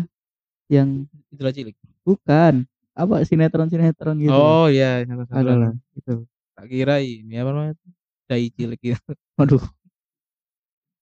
yang 0.67 1.07
Itulah 1.31 1.51
cilik. 1.51 1.75
bukan 2.03 2.67
apa 2.95 3.27
sinetron 3.27 3.67
sinetron 3.67 4.17
gitu. 4.23 4.35
Oh 4.35 4.67
iya, 4.71 5.03
salah 5.03 5.27
ada 5.27 5.43
salah. 5.43 5.57
lah 5.59 5.73
itu 5.99 6.15
Tak 6.55 6.67
kira 6.71 6.95
ini 7.03 7.35
apa 7.43 7.51
namanya? 7.51 7.75
Dai 8.31 8.47
cilik 8.55 8.81
gitu. 8.81 8.99
aduh 9.43 9.63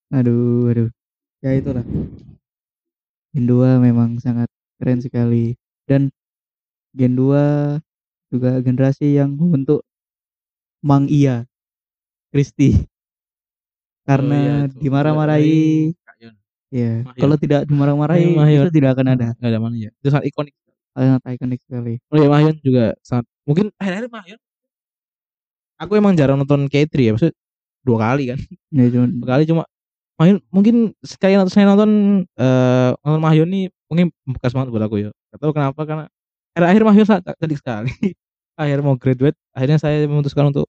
aduh 0.08 0.72
aduh 0.72 0.88
ya 1.44 1.50
itulah. 1.56 1.84
Gen 3.32 3.44
2 3.48 3.80
memang 3.80 4.20
sangat 4.20 4.48
keren 4.76 5.00
sekali. 5.00 5.56
Dan 5.88 6.12
Gen 6.96 7.16
2 7.16 7.76
juga 8.32 8.60
generasi 8.64 9.16
yang 9.16 9.36
membentuk 9.36 9.84
Mang 10.80 11.08
Iya 11.08 11.44
Kristi 12.32 12.88
karena 14.02 14.34
Oh, 14.34 14.66
iya, 14.66 14.80
dimarah-marahi. 14.82 15.94
Ya 16.72 17.04
kalau 17.20 17.36
tidak 17.36 17.68
dimarah-marahi 17.68 18.32
itu 18.56 18.70
tidak 18.72 18.96
akan 18.96 19.06
ada. 19.14 19.28
Nggak 19.36 19.50
ada 19.52 19.60
mana 19.60 19.76
ya. 19.76 19.90
Itu 20.00 20.08
sangat 20.08 20.32
ikonik. 20.32 20.54
Sangat 20.92 21.20
ikonik 21.36 21.60
sekali 21.64 21.92
Oh 22.12 22.16
iya 22.20 22.28
Mahyun 22.28 22.56
juga 22.60 22.92
sangat 23.00 23.24
mungkin 23.48 23.72
akhir-akhir 23.80 24.08
Mahyun. 24.12 24.40
Aku 25.82 25.92
emang 25.98 26.14
jarang 26.14 26.38
nonton 26.38 26.70
K3 26.70 26.94
ya, 27.02 27.10
maksudnya 27.16 27.34
dua 27.82 27.98
kali 27.98 28.30
kan. 28.30 28.38
ya 28.70 28.86
cuman 28.94 29.08
Dua 29.18 29.28
kali 29.34 29.42
cuma 29.50 29.62
main 30.20 30.38
mungkin 30.54 30.94
sekali 31.02 31.34
nonton 31.34 31.50
saya 31.50 31.66
nonton 31.66 31.90
eh 32.38 32.90
nonton 33.02 33.20
Mahyon 33.24 33.48
nih 33.50 33.64
mungkin 33.90 34.06
bekas 34.38 34.54
banget 34.54 34.70
buat 34.70 34.84
aku 34.86 34.96
ya. 35.02 35.10
Gak 35.34 35.40
tahu 35.42 35.50
kenapa 35.56 35.80
karena 35.82 36.04
akhir-akhir 36.54 36.82
Mahyon 36.86 37.06
sangat 37.08 37.34
cerdik 37.40 37.58
sekali. 37.58 37.90
akhir 38.62 38.78
mau 38.84 38.94
graduate 39.00 39.34
akhirnya 39.56 39.80
saya 39.80 40.04
memutuskan 40.06 40.52
untuk 40.52 40.68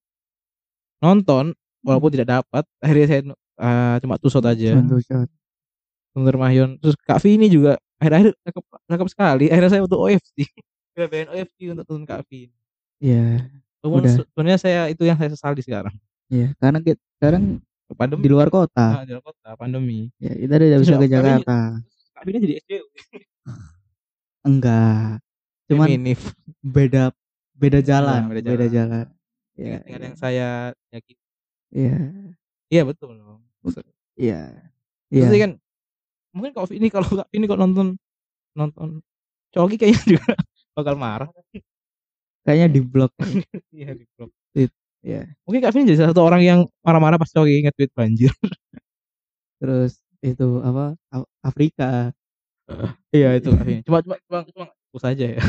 nonton 1.03 1.51
walaupun 1.83 2.09
tidak 2.15 2.41
dapat 2.41 2.63
akhirnya 2.79 3.07
saya 3.11 3.21
eh, 3.59 3.95
cuma 4.01 4.15
two 4.17 4.31
shot 4.31 4.47
aja 4.47 4.79
nonton 6.15 6.37
Mahyon 6.39 6.69
terus 6.79 6.95
Kak 6.95 7.19
Vini 7.21 7.51
juga 7.51 7.77
akhir-akhir 8.03 8.31
cakep, 8.43 8.63
cakep 8.91 9.07
sekali 9.07 9.45
akhirnya 9.47 9.71
saya 9.71 9.83
untuk 9.87 9.99
OFC 10.03 10.35
BBN 10.93 11.27
OFC 11.31 11.57
untuk 11.71 11.87
nonton 11.87 12.03
Kak 12.03 12.27
Vini 12.27 12.51
Iya, 13.03 13.47
Udah. 13.83 14.11
sebenarnya 14.27 14.59
saya 14.59 14.81
itu 14.87 15.03
yang 15.03 15.15
saya 15.19 15.31
sesali 15.31 15.59
sekarang 15.63 15.95
iya. 16.27 16.51
Karena 16.59 16.79
kita 16.79 16.99
sekarang 17.19 17.59
pandemi 17.93 18.25
di 18.25 18.29
luar 18.31 18.47
kota. 18.49 19.01
Ah, 19.01 19.03
di 19.03 19.11
luar 19.11 19.21
kota 19.27 19.49
pandemi 19.53 20.07
Ya, 20.17 20.31
kita 20.33 20.55
Terus 20.55 20.87
bisa 20.87 20.95
ya, 20.95 21.01
ke 21.01 21.07
Jakarta. 21.11 21.57
Vini 22.23 22.37
jadi 22.39 22.53
SJW 22.63 22.85
Enggak. 24.47 25.19
Cuman 25.67 25.87
Feminis. 25.87 26.21
beda 26.63 27.11
beda 27.55 27.79
jalan, 27.83 28.27
beda 28.31 28.39
beda, 28.43 28.65
jalan. 28.67 28.71
jalan. 28.71 29.05
Ya, 29.53 29.77
dengan 29.85 29.99
iya. 30.01 30.07
yang 30.09 30.17
saya 30.17 30.47
yakin 30.89 31.15
Iya. 31.73 31.97
iya 32.69 32.81
betul 32.85 33.17
loh 33.17 33.37
Iya. 34.17 34.49
Iya. 35.13 35.27
kan 35.29 35.51
mungkin 36.33 36.51
kalau 36.51 36.67
ini 36.69 36.87
kalau 36.89 37.05
Kak 37.07 37.29
Vini 37.29 37.45
kok 37.45 37.55
nonton 37.55 37.87
nonton 38.53 38.99
Coki 39.49 39.77
kayaknya 39.77 40.01
juga 40.17 40.33
bakal 40.73 40.97
marah 40.97 41.29
Kayaknya 42.43 42.67
di 42.69 42.81
blok. 42.83 43.13
iya 43.71 43.93
di 43.93 44.03
blog 44.13 44.29
Iya. 45.03 45.27
mungkin 45.43 45.59
Kak 45.59 45.71
Vini 45.71 45.83
jadi 45.85 45.99
salah 45.99 46.11
satu 46.11 46.23
orang 46.23 46.41
yang 46.41 46.59
marah-marah 46.79 47.15
pas 47.15 47.27
Coki 47.27 47.59
nge-tweet 47.61 47.91
banjir 47.91 48.31
Terus 49.59 49.99
itu 50.19 50.59
apa? 50.59 50.95
Afrika. 51.39 52.11
iya 53.11 53.35
itu 53.35 53.51
Kak 53.51 53.63
Vini 53.63 53.81
cuma 53.83 53.99
cuma 53.99 54.15
cuma 54.23 54.39
cuma 54.47 54.63
aku 54.71 54.97
saja 54.97 55.25
ya 55.27 55.41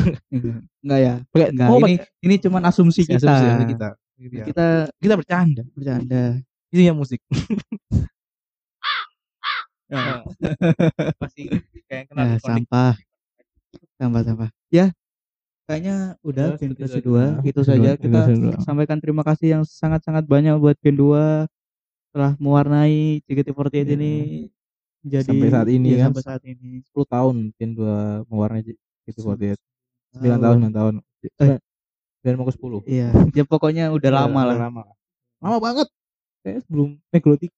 Enggak 0.83 0.99
ya? 0.99 1.13
Pakai 1.29 1.47
Enggak. 1.51 1.67
oh, 1.67 1.79
ini 1.81 1.95
ini 2.21 2.35
cuman 2.37 2.61
asumsi 2.65 3.01
kita. 3.03 3.23
asumsi 3.25 3.65
kita 3.71 3.87
kita 4.15 4.43
Kita 4.47 4.65
kita 4.99 5.13
bercanda 5.15 5.63
bercanda. 5.71 6.39
isinya 6.69 6.93
musik 6.93 7.23
Ya. 9.85 10.25
pasti 11.21 11.45
kayak 11.85 12.09
kenal 12.09 12.23
Nah, 12.25 12.35
ikonik. 12.35 12.45
sampah. 12.65 12.93
Sampah 13.95 14.21
sampah. 14.21 14.49
Ya. 14.69 14.89
Kayaknya 15.65 15.95
udah 16.21 16.45
seperti 16.55 16.77
itu 16.77 17.01
2 17.03 17.17
aja. 17.17 17.41
itu 17.41 17.61
saja 17.61 17.89
kita 17.97 18.19
sampaikan 18.61 18.97
terima 18.97 19.21
kasih 19.21 19.47
yang 19.51 19.63
sangat-sangat 19.63 20.25
banyak 20.25 20.53
buat 20.55 20.77
Gen 20.77 20.93
2 20.93 21.49
telah 22.09 22.37
mewarnai 22.37 23.25
JKT48 23.25 23.73
Iya. 23.75 23.93
ini 23.93 24.13
jadi 25.01 25.25
Sampai 25.27 25.49
saat 25.49 25.67
ini 25.67 25.87
ya, 25.91 25.97
kan. 25.99 26.05
sampai 26.13 26.23
saat 26.23 26.41
ini 26.43 26.81
10 26.81 27.05
tahun 27.05 27.33
mungkin 27.49 27.69
dua 27.73 27.95
mewarnai 28.25 28.61
gitu 29.05 29.19
buat 29.21 29.37
dia 29.37 29.53
9 30.13 30.21
Tahun. 30.21 30.39
tahun 30.39 30.57
9 30.61 30.73
tahun 30.73 30.93
Eh. 31.41 31.57
9 32.21 32.37
mau 32.37 32.45
ke 32.45 32.53
10 32.53 32.79
Iya, 32.85 33.07
ya 33.33 33.43
pokoknya 33.43 33.83
udah 33.89 34.11
lama 34.15 34.29
Udah 34.31 34.45
lah. 34.45 34.57
lama 34.69 34.81
lama 35.41 35.57
banget 35.59 35.87
kayak 36.41 36.61
sebelum 36.63 37.01
Megalotik 37.09 37.51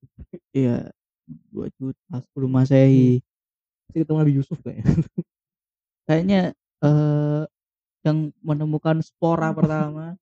Iya. 0.52 0.96
2 1.28 1.68
juta 1.78 2.16
sebelum 2.24 2.52
Masehi. 2.56 3.20
sih 3.92 4.00
ketemu 4.04 4.18
Nabi 4.24 4.34
Yusuf 4.36 4.60
kayaknya 4.64 4.84
Kayaknya 6.08 6.42
eh 6.84 7.44
yang 8.08 8.32
menemukan 8.40 9.04
spora 9.04 9.52
pertama 9.58 10.16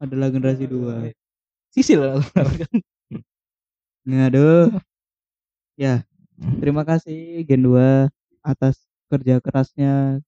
adalah 0.00 0.32
generasi 0.32 0.64
2. 0.64 1.12
Sisil 1.72 2.00
lah 2.00 2.20
Aduh. 4.06 4.72
Ya, 5.76 6.08
terima 6.62 6.88
kasih 6.88 7.44
Gen 7.44 7.60
2 7.68 8.08
atas 8.40 8.80
kerja 9.12 9.42
kerasnya 9.44 10.24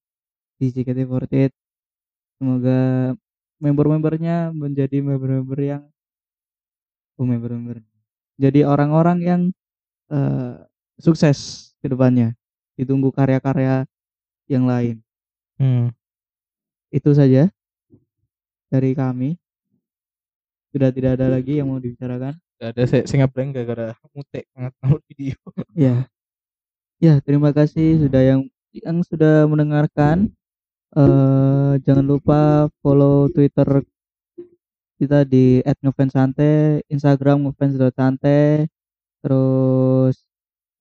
di 0.61 0.69
JKT48. 0.69 1.55
Semoga 2.37 3.15
member-membernya 3.63 4.53
menjadi 4.53 5.01
member-member 5.01 5.59
yang 5.63 5.83
oh, 7.19 7.27
member-member. 7.27 7.83
Jadi 8.39 8.63
orang-orang 8.63 9.19
yang 9.23 9.43
eh, 10.13 10.55
sukses 11.01 11.71
ke 11.81 11.87
depannya. 11.89 12.35
Ditunggu 12.79 13.11
karya-karya 13.11 13.87
yang 14.49 14.65
lain. 14.65 15.03
hmm. 15.61 15.93
Itu 16.89 17.13
saja 17.13 17.53
dari 18.73 18.93
kami. 18.97 19.37
Sudah 20.73 20.93
tidak 20.93 21.17
ada 21.17 21.33
lagi 21.33 21.59
yang 21.61 21.73
mau 21.73 21.81
dibicarakan. 21.81 22.37
Gak 22.59 22.71
ada 22.75 22.83
saya, 22.91 23.03
saya 23.07 23.19
ngeblank 23.25 23.51
gara-gara 23.55 23.89
mutek 24.13 24.45
banget 24.51 24.75
video 25.09 25.39
Ya. 25.87 25.97
Ya, 26.99 27.23
terima 27.23 27.55
kasih 27.55 28.03
sudah 28.03 28.23
yang 28.25 28.41
yang 28.75 28.99
sudah 29.07 29.47
mendengarkan. 29.47 30.33
eh 30.97 31.73
jangan 31.85 32.01
lupa 32.01 32.73
follow 32.81 33.29
Twitter 33.29 33.85
kita 34.99 35.23
di 35.23 35.63
@ngefansante, 35.63 36.83
Instagram 36.91 37.47
ngefans.sante, 37.47 38.67
terus 39.25 40.17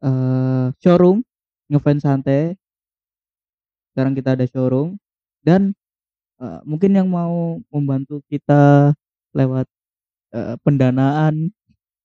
eh 0.04 0.68
showroom 0.84 1.24
ngefansante. 1.72 2.58
Sekarang 3.94 4.14
kita 4.18 4.38
ada 4.38 4.46
showroom. 4.48 4.98
Dan 5.44 5.74
eh, 6.42 6.62
mungkin 6.68 6.92
yang 6.98 7.10
mau 7.12 7.60
membantu 7.74 8.22
kita 8.32 8.94
lewat 9.36 9.68
eh, 10.36 10.56
pendanaan 10.66 11.52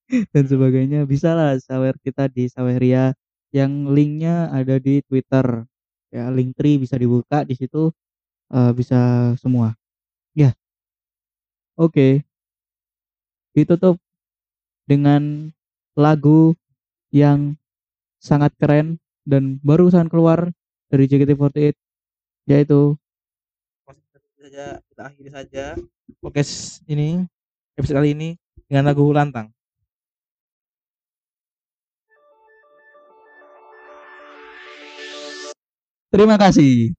dan 0.35 0.45
sebagainya 0.47 1.05
bisa 1.09 1.35
lah 1.37 1.59
sawer 1.61 1.97
kita 2.05 2.29
di 2.33 2.49
Saweria. 2.51 3.15
Yang 3.55 3.73
linknya 3.93 4.51
ada 4.53 4.79
di 4.81 5.03
Twitter. 5.07 5.67
Ya 6.13 6.29
link 6.33 6.57
tree 6.59 6.77
bisa 6.81 6.97
dibuka 7.01 7.45
di 7.47 7.55
situ. 7.59 7.93
Eh, 8.53 8.73
bisa 8.77 9.33
semua. 9.41 9.75
Ya. 10.37 10.55
Oke. 11.77 12.25
Ditutup 13.57 14.01
dengan 14.89 15.53
lagu 15.93 16.57
yang 17.13 17.57
sangat 18.23 18.55
keren 18.57 18.97
dan 19.29 19.61
barusan 19.61 20.09
keluar 20.09 20.51
dari 20.89 21.05
JKT48 21.11 21.77
yaitu 22.49 22.97
saja 24.43 24.83
kita 24.91 25.03
akhiri 25.07 25.31
saja 25.31 25.65
podcast 26.19 26.83
ini 26.91 27.25
episode 27.79 27.97
kali 28.03 28.11
ini 28.13 28.29
dengan 28.67 28.91
lagu 28.91 29.07
lantang. 29.15 29.49
Terima 36.13 36.37
kasih 36.37 36.93